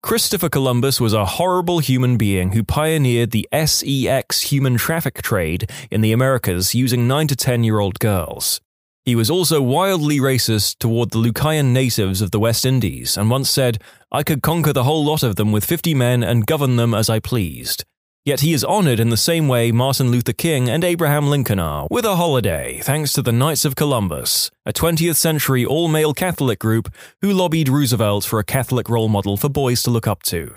Christopher 0.03 0.49
Columbus 0.49 0.99
was 0.99 1.13
a 1.13 1.27
horrible 1.27 1.81
human 1.81 2.17
being 2.17 2.53
who 2.53 2.65
pioneered 2.65 3.33
the 3.33 3.47
SEX 3.53 4.41
human 4.51 4.79
traffic 4.79 5.21
trade 5.21 5.71
in 5.91 6.01
the 6.01 6.13
Americas 6.13 6.75
using 6.75 7.07
9 7.07 7.27
to 7.27 7.37
10 7.37 7.65
year 7.65 7.81
old 7.81 7.99
girls. 7.99 8.63
He 9.11 9.17
was 9.17 9.29
also 9.29 9.61
wildly 9.61 10.21
racist 10.21 10.79
toward 10.79 11.11
the 11.11 11.19
Lucayan 11.19 11.73
natives 11.73 12.21
of 12.21 12.31
the 12.31 12.39
West 12.39 12.65
Indies 12.65 13.17
and 13.17 13.29
once 13.29 13.51
said, 13.51 13.83
I 14.13 14.23
could 14.23 14.41
conquer 14.41 14.73
the 14.73 14.85
whole 14.85 15.05
lot 15.05 15.25
of 15.25 15.35
them 15.35 15.51
with 15.51 15.65
50 15.65 15.95
men 15.95 16.23
and 16.23 16.47
govern 16.47 16.77
them 16.77 16.95
as 16.95 17.11
I 17.11 17.19
pleased. 17.19 17.85
Yet 18.25 18.43
he 18.43 18.53
is 18.53 18.63
honored 18.63 19.01
in 19.01 19.11
the 19.11 19.17
same 19.17 19.49
way 19.49 19.73
Martin 19.73 20.13
Luther 20.13 20.33
King 20.33 20.71
and 20.71 20.85
Abraham 20.85 21.29
Lincoln 21.29 21.59
are, 21.59 21.89
with 21.91 22.05
a 22.05 22.15
holiday 22.15 22.79
thanks 22.85 23.13
to 23.15 23.21
the 23.21 23.33
Knights 23.33 23.65
of 23.65 23.75
Columbus, 23.75 24.49
a 24.65 24.73
20th 24.73 25.17
century 25.17 25.67
all 25.67 25.89
male 25.89 26.15
Catholic 26.15 26.61
group 26.61 26.95
who 27.21 27.33
lobbied 27.33 27.69
Roosevelt 27.69 28.25
for 28.25 28.39
a 28.39 28.45
Catholic 28.45 28.89
role 28.89 29.09
model 29.09 29.37
for 29.37 29.49
boys 29.49 29.83
to 29.83 29.91
look 29.91 30.07
up 30.07 30.23
to. 30.23 30.55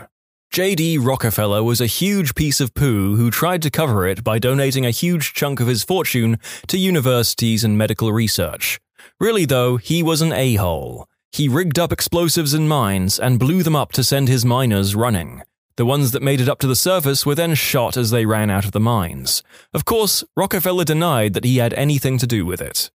J.D. 0.54 1.00
Rockefeller 1.00 1.64
was 1.64 1.82
a 1.82 1.88
huge 1.88 2.36
piece 2.36 2.62
of 2.62 2.76
poo 2.76 3.16
who 3.16 3.32
tried 3.32 3.64
to 3.64 3.72
cover 3.72 4.06
it 4.06 4.24
by 4.24 4.38
donating 4.38 4.86
a 4.86 4.92
huge 4.92 5.34
chunk 5.34 5.60
of 5.60 5.66
his 5.66 5.84
fortune 5.84 6.38
to 6.68 6.78
universities 6.78 7.64
and 7.64 7.76
medical 7.76 8.14
research. 8.14 8.80
Really, 9.20 9.46
though, 9.46 9.78
he 9.78 10.04
was 10.04 10.22
an 10.22 10.32
a 10.32 10.54
hole. 10.54 11.08
He 11.32 11.50
rigged 11.50 11.80
up 11.80 11.92
explosives 11.92 12.54
in 12.54 12.68
mines 12.68 13.18
and 13.20 13.40
blew 13.40 13.64
them 13.64 13.76
up 13.76 13.94
to 13.94 14.04
send 14.04 14.28
his 14.28 14.46
miners 14.46 14.94
running. 14.94 15.42
The 15.76 15.88
ones 15.88 16.12
that 16.12 16.22
made 16.22 16.40
it 16.40 16.48
up 16.48 16.60
to 16.60 16.68
the 16.68 16.76
surface 16.76 17.26
were 17.26 17.34
then 17.34 17.56
shot 17.56 17.98
as 17.98 18.12
they 18.12 18.28
ran 18.28 18.52
out 18.52 18.66
of 18.66 18.74
the 18.74 18.80
mines. 18.80 19.42
Of 19.74 19.86
course, 19.86 20.24
Rockefeller 20.38 20.86
denied 20.86 21.34
that 21.34 21.46
he 21.46 21.58
had 21.58 21.74
anything 21.74 22.20
to 22.20 22.28
do 22.28 22.46
with 22.46 22.62
it. 22.62 22.92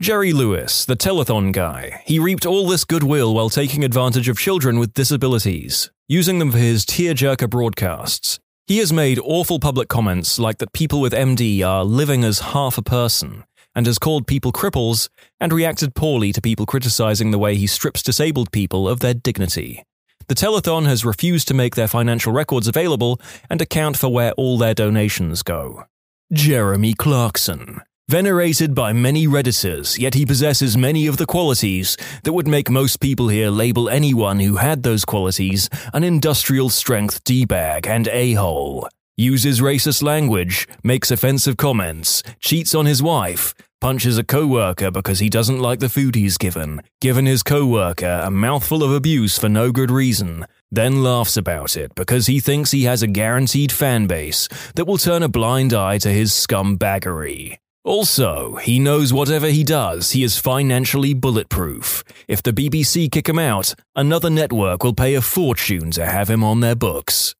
Jerry 0.00 0.32
Lewis, 0.32 0.84
the 0.84 0.94
telethon 0.94 1.50
guy, 1.50 2.02
he 2.04 2.20
reaped 2.20 2.46
all 2.46 2.68
this 2.68 2.84
goodwill 2.84 3.34
while 3.34 3.50
taking 3.50 3.82
advantage 3.82 4.28
of 4.28 4.38
children 4.38 4.78
with 4.78 4.94
disabilities, 4.94 5.90
using 6.08 6.38
them 6.38 6.52
for 6.52 6.58
his 6.58 6.84
tearjerker 6.84 7.50
broadcasts. 7.50 8.38
He 8.66 8.78
has 8.78 8.92
made 8.92 9.18
awful 9.18 9.58
public 9.58 9.88
comments 9.88 10.38
like 10.38 10.58
that 10.58 10.72
people 10.72 11.00
with 11.00 11.12
MD 11.12 11.66
are 11.66 11.84
living 11.84 12.22
as 12.22 12.40
half 12.40 12.78
a 12.78 12.82
person, 12.82 13.44
and 13.74 13.86
has 13.86 13.98
called 13.98 14.26
people 14.26 14.52
cripples, 14.52 15.08
and 15.40 15.52
reacted 15.52 15.94
poorly 15.94 16.32
to 16.32 16.40
people 16.40 16.66
criticizing 16.66 17.30
the 17.30 17.38
way 17.38 17.56
he 17.56 17.66
strips 17.66 18.02
disabled 18.02 18.52
people 18.52 18.88
of 18.88 19.00
their 19.00 19.14
dignity. 19.14 19.82
The 20.28 20.34
telethon 20.34 20.86
has 20.86 21.04
refused 21.04 21.48
to 21.48 21.54
make 21.54 21.74
their 21.74 21.88
financial 21.88 22.32
records 22.32 22.68
available 22.68 23.20
and 23.48 23.60
account 23.60 23.96
for 23.96 24.08
where 24.08 24.32
all 24.32 24.58
their 24.58 24.74
donations 24.74 25.42
go. 25.42 25.84
Jeremy 26.32 26.94
Clarkson, 26.94 27.82
Venerated 28.08 28.72
by 28.72 28.92
many 28.92 29.26
Redditors, 29.26 29.98
yet 29.98 30.14
he 30.14 30.24
possesses 30.24 30.76
many 30.76 31.08
of 31.08 31.16
the 31.16 31.26
qualities 31.26 31.96
that 32.22 32.32
would 32.32 32.46
make 32.46 32.70
most 32.70 33.00
people 33.00 33.26
here 33.26 33.50
label 33.50 33.88
anyone 33.88 34.38
who 34.38 34.58
had 34.58 34.84
those 34.84 35.04
qualities 35.04 35.68
an 35.92 36.04
industrial 36.04 36.68
strength 36.68 37.24
D-bag 37.24 37.84
and 37.88 38.06
a-hole. 38.06 38.88
Uses 39.16 39.60
racist 39.60 40.04
language, 40.04 40.68
makes 40.84 41.10
offensive 41.10 41.56
comments, 41.56 42.22
cheats 42.38 42.76
on 42.76 42.86
his 42.86 43.02
wife, 43.02 43.54
punches 43.80 44.18
a 44.18 44.22
coworker 44.22 44.92
because 44.92 45.18
he 45.18 45.28
doesn't 45.28 45.58
like 45.58 45.80
the 45.80 45.88
food 45.88 46.14
he's 46.14 46.38
given, 46.38 46.82
given 47.00 47.26
his 47.26 47.42
coworker 47.42 48.20
a 48.22 48.30
mouthful 48.30 48.84
of 48.84 48.92
abuse 48.92 49.36
for 49.36 49.48
no 49.48 49.72
good 49.72 49.90
reason, 49.90 50.46
then 50.70 51.02
laughs 51.02 51.36
about 51.36 51.76
it 51.76 51.92
because 51.96 52.28
he 52.28 52.38
thinks 52.38 52.70
he 52.70 52.84
has 52.84 53.02
a 53.02 53.08
guaranteed 53.08 53.72
fan 53.72 54.06
base 54.06 54.46
that 54.76 54.86
will 54.86 54.96
turn 54.96 55.24
a 55.24 55.28
blind 55.28 55.74
eye 55.74 55.98
to 55.98 56.08
his 56.08 56.30
scumbaggery. 56.30 57.58
Also, 57.86 58.56
he 58.56 58.80
knows 58.80 59.12
whatever 59.12 59.46
he 59.46 59.62
does, 59.62 60.10
he 60.10 60.24
is 60.24 60.40
financially 60.40 61.14
bulletproof. 61.14 62.02
If 62.26 62.42
the 62.42 62.52
BBC 62.52 63.08
kick 63.12 63.28
him 63.28 63.38
out, 63.38 63.74
another 63.94 64.28
network 64.28 64.82
will 64.82 64.92
pay 64.92 65.14
a 65.14 65.20
fortune 65.20 65.92
to 65.92 66.04
have 66.04 66.28
him 66.28 66.42
on 66.42 66.58
their 66.58 66.74
books. 66.74 67.36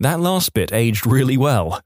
That 0.00 0.20
last 0.20 0.54
bit 0.54 0.72
aged 0.72 1.06
really 1.06 1.36
well. 1.36 1.82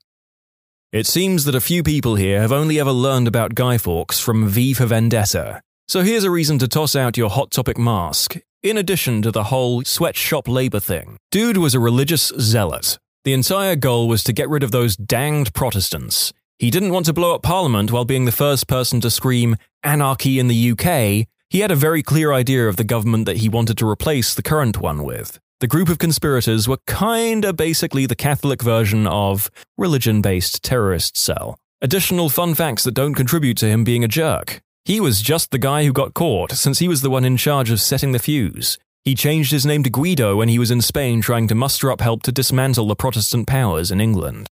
It 0.92 1.08
seems 1.08 1.44
that 1.44 1.56
a 1.56 1.60
few 1.60 1.82
people 1.82 2.14
here 2.14 2.40
have 2.40 2.52
only 2.52 2.78
ever 2.78 2.92
learned 2.92 3.26
about 3.26 3.56
Guy 3.56 3.78
Fawkes 3.78 4.20
from 4.20 4.46
V 4.48 4.72
for 4.72 4.86
Vendetta. 4.86 5.60
So 5.88 6.02
here's 6.02 6.22
a 6.22 6.30
reason 6.30 6.60
to 6.60 6.68
toss 6.68 6.94
out 6.94 7.16
your 7.16 7.30
Hot 7.30 7.50
Topic 7.50 7.76
mask, 7.76 8.36
in 8.62 8.76
addition 8.76 9.22
to 9.22 9.32
the 9.32 9.44
whole 9.44 9.82
sweatshop 9.82 10.46
labour 10.46 10.78
thing. 10.78 11.16
Dude 11.32 11.56
was 11.56 11.74
a 11.74 11.80
religious 11.80 12.32
zealot. 12.38 13.00
The 13.24 13.32
entire 13.32 13.74
goal 13.74 14.06
was 14.06 14.22
to 14.24 14.32
get 14.32 14.48
rid 14.48 14.62
of 14.62 14.70
those 14.70 14.96
danged 14.96 15.52
Protestants. 15.52 16.32
He 16.60 16.70
didn't 16.70 16.92
want 16.92 17.06
to 17.06 17.14
blow 17.14 17.34
up 17.34 17.42
Parliament 17.42 17.90
while 17.90 18.04
being 18.04 18.26
the 18.26 18.32
first 18.32 18.68
person 18.68 19.00
to 19.00 19.08
scream 19.08 19.56
anarchy 19.82 20.38
in 20.38 20.48
the 20.48 20.72
UK. 20.72 21.26
He 21.48 21.60
had 21.60 21.70
a 21.70 21.74
very 21.74 22.02
clear 22.02 22.34
idea 22.34 22.68
of 22.68 22.76
the 22.76 22.84
government 22.84 23.24
that 23.24 23.38
he 23.38 23.48
wanted 23.48 23.78
to 23.78 23.88
replace 23.88 24.34
the 24.34 24.42
current 24.42 24.78
one 24.78 25.02
with. 25.02 25.38
The 25.60 25.66
group 25.66 25.88
of 25.88 25.96
conspirators 25.96 26.68
were 26.68 26.76
kinda 26.86 27.54
basically 27.54 28.04
the 28.04 28.14
Catholic 28.14 28.62
version 28.62 29.06
of 29.06 29.50
religion 29.78 30.20
based 30.20 30.62
terrorist 30.62 31.16
cell. 31.16 31.58
Additional 31.80 32.28
fun 32.28 32.54
facts 32.54 32.84
that 32.84 32.92
don't 32.92 33.14
contribute 33.14 33.56
to 33.56 33.66
him 33.66 33.82
being 33.82 34.04
a 34.04 34.08
jerk. 34.08 34.60
He 34.84 35.00
was 35.00 35.22
just 35.22 35.52
the 35.52 35.58
guy 35.58 35.84
who 35.84 35.94
got 35.94 36.12
caught, 36.12 36.52
since 36.52 36.78
he 36.78 36.88
was 36.88 37.00
the 37.00 37.08
one 37.08 37.24
in 37.24 37.38
charge 37.38 37.70
of 37.70 37.80
setting 37.80 38.12
the 38.12 38.18
fuse. 38.18 38.76
He 39.02 39.14
changed 39.14 39.50
his 39.50 39.64
name 39.64 39.82
to 39.84 39.88
Guido 39.88 40.36
when 40.36 40.50
he 40.50 40.58
was 40.58 40.70
in 40.70 40.82
Spain 40.82 41.22
trying 41.22 41.48
to 41.48 41.54
muster 41.54 41.90
up 41.90 42.02
help 42.02 42.22
to 42.24 42.32
dismantle 42.32 42.86
the 42.86 42.96
Protestant 42.96 43.46
powers 43.46 43.90
in 43.90 43.98
England. 43.98 44.49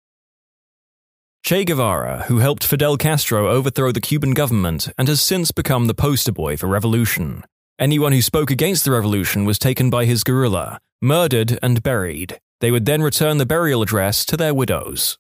Che 1.48 1.64
Guevara, 1.64 2.26
who 2.28 2.40
helped 2.40 2.66
Fidel 2.66 2.98
Castro 2.98 3.48
overthrow 3.48 3.94
the 3.94 4.02
Cuban 4.02 4.34
government 4.34 4.90
and 4.98 5.08
has 5.08 5.22
since 5.22 5.54
become 5.54 5.88
the 5.88 5.94
poster 5.94 6.34
boy 6.34 6.58
for 6.58 6.68
revolution. 6.68 7.46
Anyone 7.80 8.12
who 8.12 8.22
spoke 8.22 8.52
against 8.52 8.84
the 8.84 8.92
revolution 8.92 9.46
was 9.46 9.58
taken 9.58 9.90
by 9.90 10.04
his 10.04 10.26
guerrilla, 10.26 10.82
murdered, 11.02 11.58
and 11.64 11.82
buried. 11.82 12.38
They 12.60 12.70
would 12.70 12.84
then 12.86 13.02
return 13.02 13.38
the 13.38 13.46
burial 13.46 13.82
address 13.82 14.26
to 14.26 14.36
their 14.36 14.54
widows. 14.54 15.18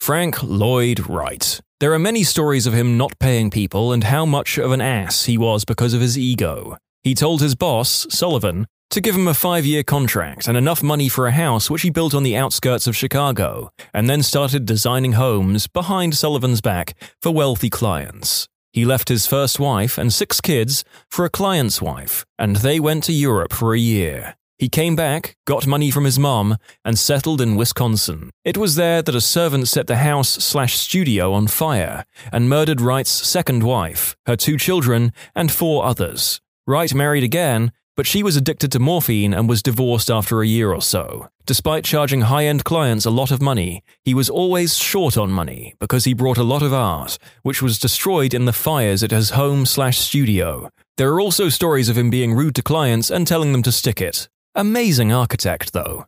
Frank 0.00 0.42
Lloyd 0.42 1.08
Wright. 1.08 1.62
There 1.80 1.94
are 1.94 1.98
many 1.98 2.22
stories 2.22 2.66
of 2.66 2.74
him 2.74 2.98
not 2.98 3.18
paying 3.18 3.48
people 3.48 3.90
and 3.90 4.04
how 4.04 4.26
much 4.26 4.58
of 4.58 4.70
an 4.70 4.82
ass 4.82 5.24
he 5.24 5.38
was 5.38 5.64
because 5.64 5.94
of 5.94 6.02
his 6.02 6.18
ego. 6.18 6.76
He 7.02 7.14
told 7.14 7.40
his 7.40 7.54
boss, 7.54 8.06
Sullivan, 8.10 8.66
to 8.94 9.00
give 9.00 9.16
him 9.16 9.26
a 9.26 9.34
five 9.34 9.66
year 9.66 9.82
contract 9.82 10.46
and 10.46 10.56
enough 10.56 10.80
money 10.80 11.08
for 11.08 11.26
a 11.26 11.32
house 11.32 11.68
which 11.68 11.82
he 11.82 11.90
built 11.90 12.14
on 12.14 12.22
the 12.22 12.36
outskirts 12.36 12.86
of 12.86 12.96
Chicago, 12.96 13.72
and 13.92 14.08
then 14.08 14.22
started 14.22 14.64
designing 14.64 15.12
homes 15.12 15.66
behind 15.66 16.16
Sullivan's 16.16 16.60
back 16.60 16.94
for 17.20 17.32
wealthy 17.32 17.68
clients. 17.68 18.48
He 18.72 18.84
left 18.84 19.08
his 19.08 19.26
first 19.26 19.58
wife 19.58 19.98
and 19.98 20.12
six 20.12 20.40
kids 20.40 20.84
for 21.10 21.24
a 21.24 21.30
client's 21.30 21.82
wife, 21.82 22.24
and 22.38 22.56
they 22.56 22.78
went 22.78 23.02
to 23.04 23.12
Europe 23.12 23.52
for 23.52 23.74
a 23.74 23.80
year. 23.80 24.36
He 24.58 24.68
came 24.68 24.94
back, 24.94 25.34
got 25.44 25.66
money 25.66 25.90
from 25.90 26.04
his 26.04 26.18
mom, 26.20 26.56
and 26.84 26.96
settled 26.96 27.40
in 27.40 27.56
Wisconsin. 27.56 28.30
It 28.44 28.56
was 28.56 28.76
there 28.76 29.02
that 29.02 29.14
a 29.16 29.20
servant 29.20 29.66
set 29.66 29.88
the 29.88 29.96
house 29.96 30.28
slash 30.28 30.78
studio 30.78 31.32
on 31.32 31.48
fire 31.48 32.04
and 32.32 32.48
murdered 32.48 32.80
Wright's 32.80 33.10
second 33.10 33.64
wife, 33.64 34.16
her 34.26 34.36
two 34.36 34.56
children, 34.56 35.12
and 35.34 35.50
four 35.50 35.84
others. 35.84 36.40
Wright 36.64 36.94
married 36.94 37.24
again, 37.24 37.72
but 37.96 38.06
she 38.06 38.22
was 38.22 38.36
addicted 38.36 38.72
to 38.72 38.78
morphine 38.78 39.32
and 39.32 39.48
was 39.48 39.62
divorced 39.62 40.10
after 40.10 40.40
a 40.40 40.46
year 40.46 40.72
or 40.72 40.82
so. 40.82 41.28
Despite 41.46 41.84
charging 41.84 42.22
high 42.22 42.46
end 42.46 42.64
clients 42.64 43.04
a 43.04 43.10
lot 43.10 43.30
of 43.30 43.42
money, 43.42 43.82
he 44.02 44.14
was 44.14 44.30
always 44.30 44.76
short 44.76 45.16
on 45.16 45.30
money 45.30 45.74
because 45.78 46.04
he 46.04 46.14
brought 46.14 46.38
a 46.38 46.42
lot 46.42 46.62
of 46.62 46.72
art, 46.72 47.18
which 47.42 47.62
was 47.62 47.78
destroyed 47.78 48.34
in 48.34 48.44
the 48.44 48.52
fires 48.52 49.02
at 49.02 49.10
his 49.10 49.30
home 49.30 49.66
slash 49.66 49.98
studio. 49.98 50.70
There 50.96 51.12
are 51.12 51.20
also 51.20 51.48
stories 51.48 51.88
of 51.88 51.98
him 51.98 52.10
being 52.10 52.34
rude 52.34 52.54
to 52.56 52.62
clients 52.62 53.10
and 53.10 53.26
telling 53.26 53.52
them 53.52 53.62
to 53.64 53.72
stick 53.72 54.00
it. 54.00 54.28
Amazing 54.54 55.12
architect, 55.12 55.72
though. 55.72 56.06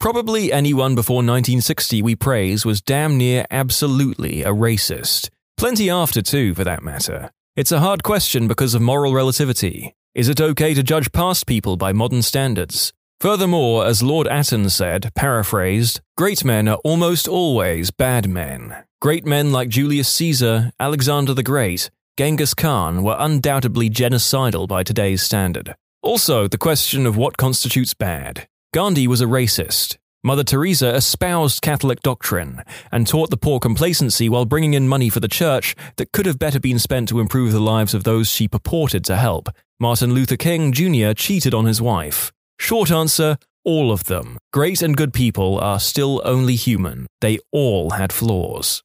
Probably 0.00 0.52
anyone 0.52 0.94
before 0.94 1.16
1960 1.16 2.02
we 2.02 2.16
praise 2.16 2.66
was 2.66 2.82
damn 2.82 3.16
near 3.16 3.46
absolutely 3.50 4.42
a 4.42 4.48
racist. 4.48 5.30
Plenty 5.56 5.88
after, 5.88 6.20
too, 6.20 6.54
for 6.54 6.64
that 6.64 6.82
matter. 6.82 7.30
It's 7.56 7.72
a 7.72 7.80
hard 7.80 8.02
question 8.02 8.48
because 8.48 8.74
of 8.74 8.82
moral 8.82 9.14
relativity. 9.14 9.94
Is 10.14 10.28
it 10.28 10.40
okay 10.40 10.74
to 10.74 10.82
judge 10.84 11.10
past 11.10 11.44
people 11.44 11.76
by 11.76 11.92
modern 11.92 12.22
standards? 12.22 12.92
Furthermore, 13.18 13.84
as 13.84 14.00
Lord 14.00 14.28
Acton 14.28 14.70
said, 14.70 15.10
paraphrased, 15.16 16.00
great 16.16 16.44
men 16.44 16.68
are 16.68 16.78
almost 16.84 17.26
always 17.26 17.90
bad 17.90 18.28
men. 18.28 18.84
Great 19.00 19.26
men 19.26 19.50
like 19.50 19.68
Julius 19.70 20.08
Caesar, 20.10 20.70
Alexander 20.78 21.34
the 21.34 21.42
Great, 21.42 21.90
Genghis 22.16 22.54
Khan 22.54 23.02
were 23.02 23.16
undoubtedly 23.18 23.90
genocidal 23.90 24.68
by 24.68 24.84
today's 24.84 25.20
standard. 25.20 25.74
Also, 26.00 26.46
the 26.46 26.58
question 26.58 27.06
of 27.06 27.16
what 27.16 27.36
constitutes 27.36 27.92
bad. 27.92 28.46
Gandhi 28.72 29.08
was 29.08 29.20
a 29.20 29.26
racist. 29.26 29.96
Mother 30.22 30.44
Teresa 30.44 30.94
espoused 30.94 31.60
Catholic 31.60 32.02
doctrine 32.02 32.62
and 32.92 33.08
taught 33.08 33.30
the 33.30 33.36
poor 33.36 33.58
complacency 33.58 34.28
while 34.28 34.44
bringing 34.44 34.74
in 34.74 34.86
money 34.86 35.10
for 35.10 35.18
the 35.18 35.26
church 35.26 35.74
that 35.96 36.12
could 36.12 36.26
have 36.26 36.38
better 36.38 36.60
been 36.60 36.78
spent 36.78 37.08
to 37.08 37.18
improve 37.18 37.50
the 37.50 37.60
lives 37.60 37.94
of 37.94 38.04
those 38.04 38.30
she 38.30 38.46
purported 38.46 39.04
to 39.06 39.16
help. 39.16 39.48
Martin 39.80 40.14
Luther 40.14 40.36
King 40.36 40.72
Jr. 40.72 41.12
cheated 41.14 41.52
on 41.52 41.64
his 41.64 41.82
wife. 41.82 42.30
Short 42.58 42.92
answer 42.92 43.36
all 43.64 43.90
of 43.90 44.04
them. 44.04 44.38
Great 44.52 44.82
and 44.82 44.96
good 44.96 45.12
people 45.12 45.58
are 45.58 45.80
still 45.80 46.22
only 46.24 46.54
human. 46.54 47.06
They 47.20 47.38
all 47.50 47.90
had 47.90 48.12
flaws. 48.12 48.82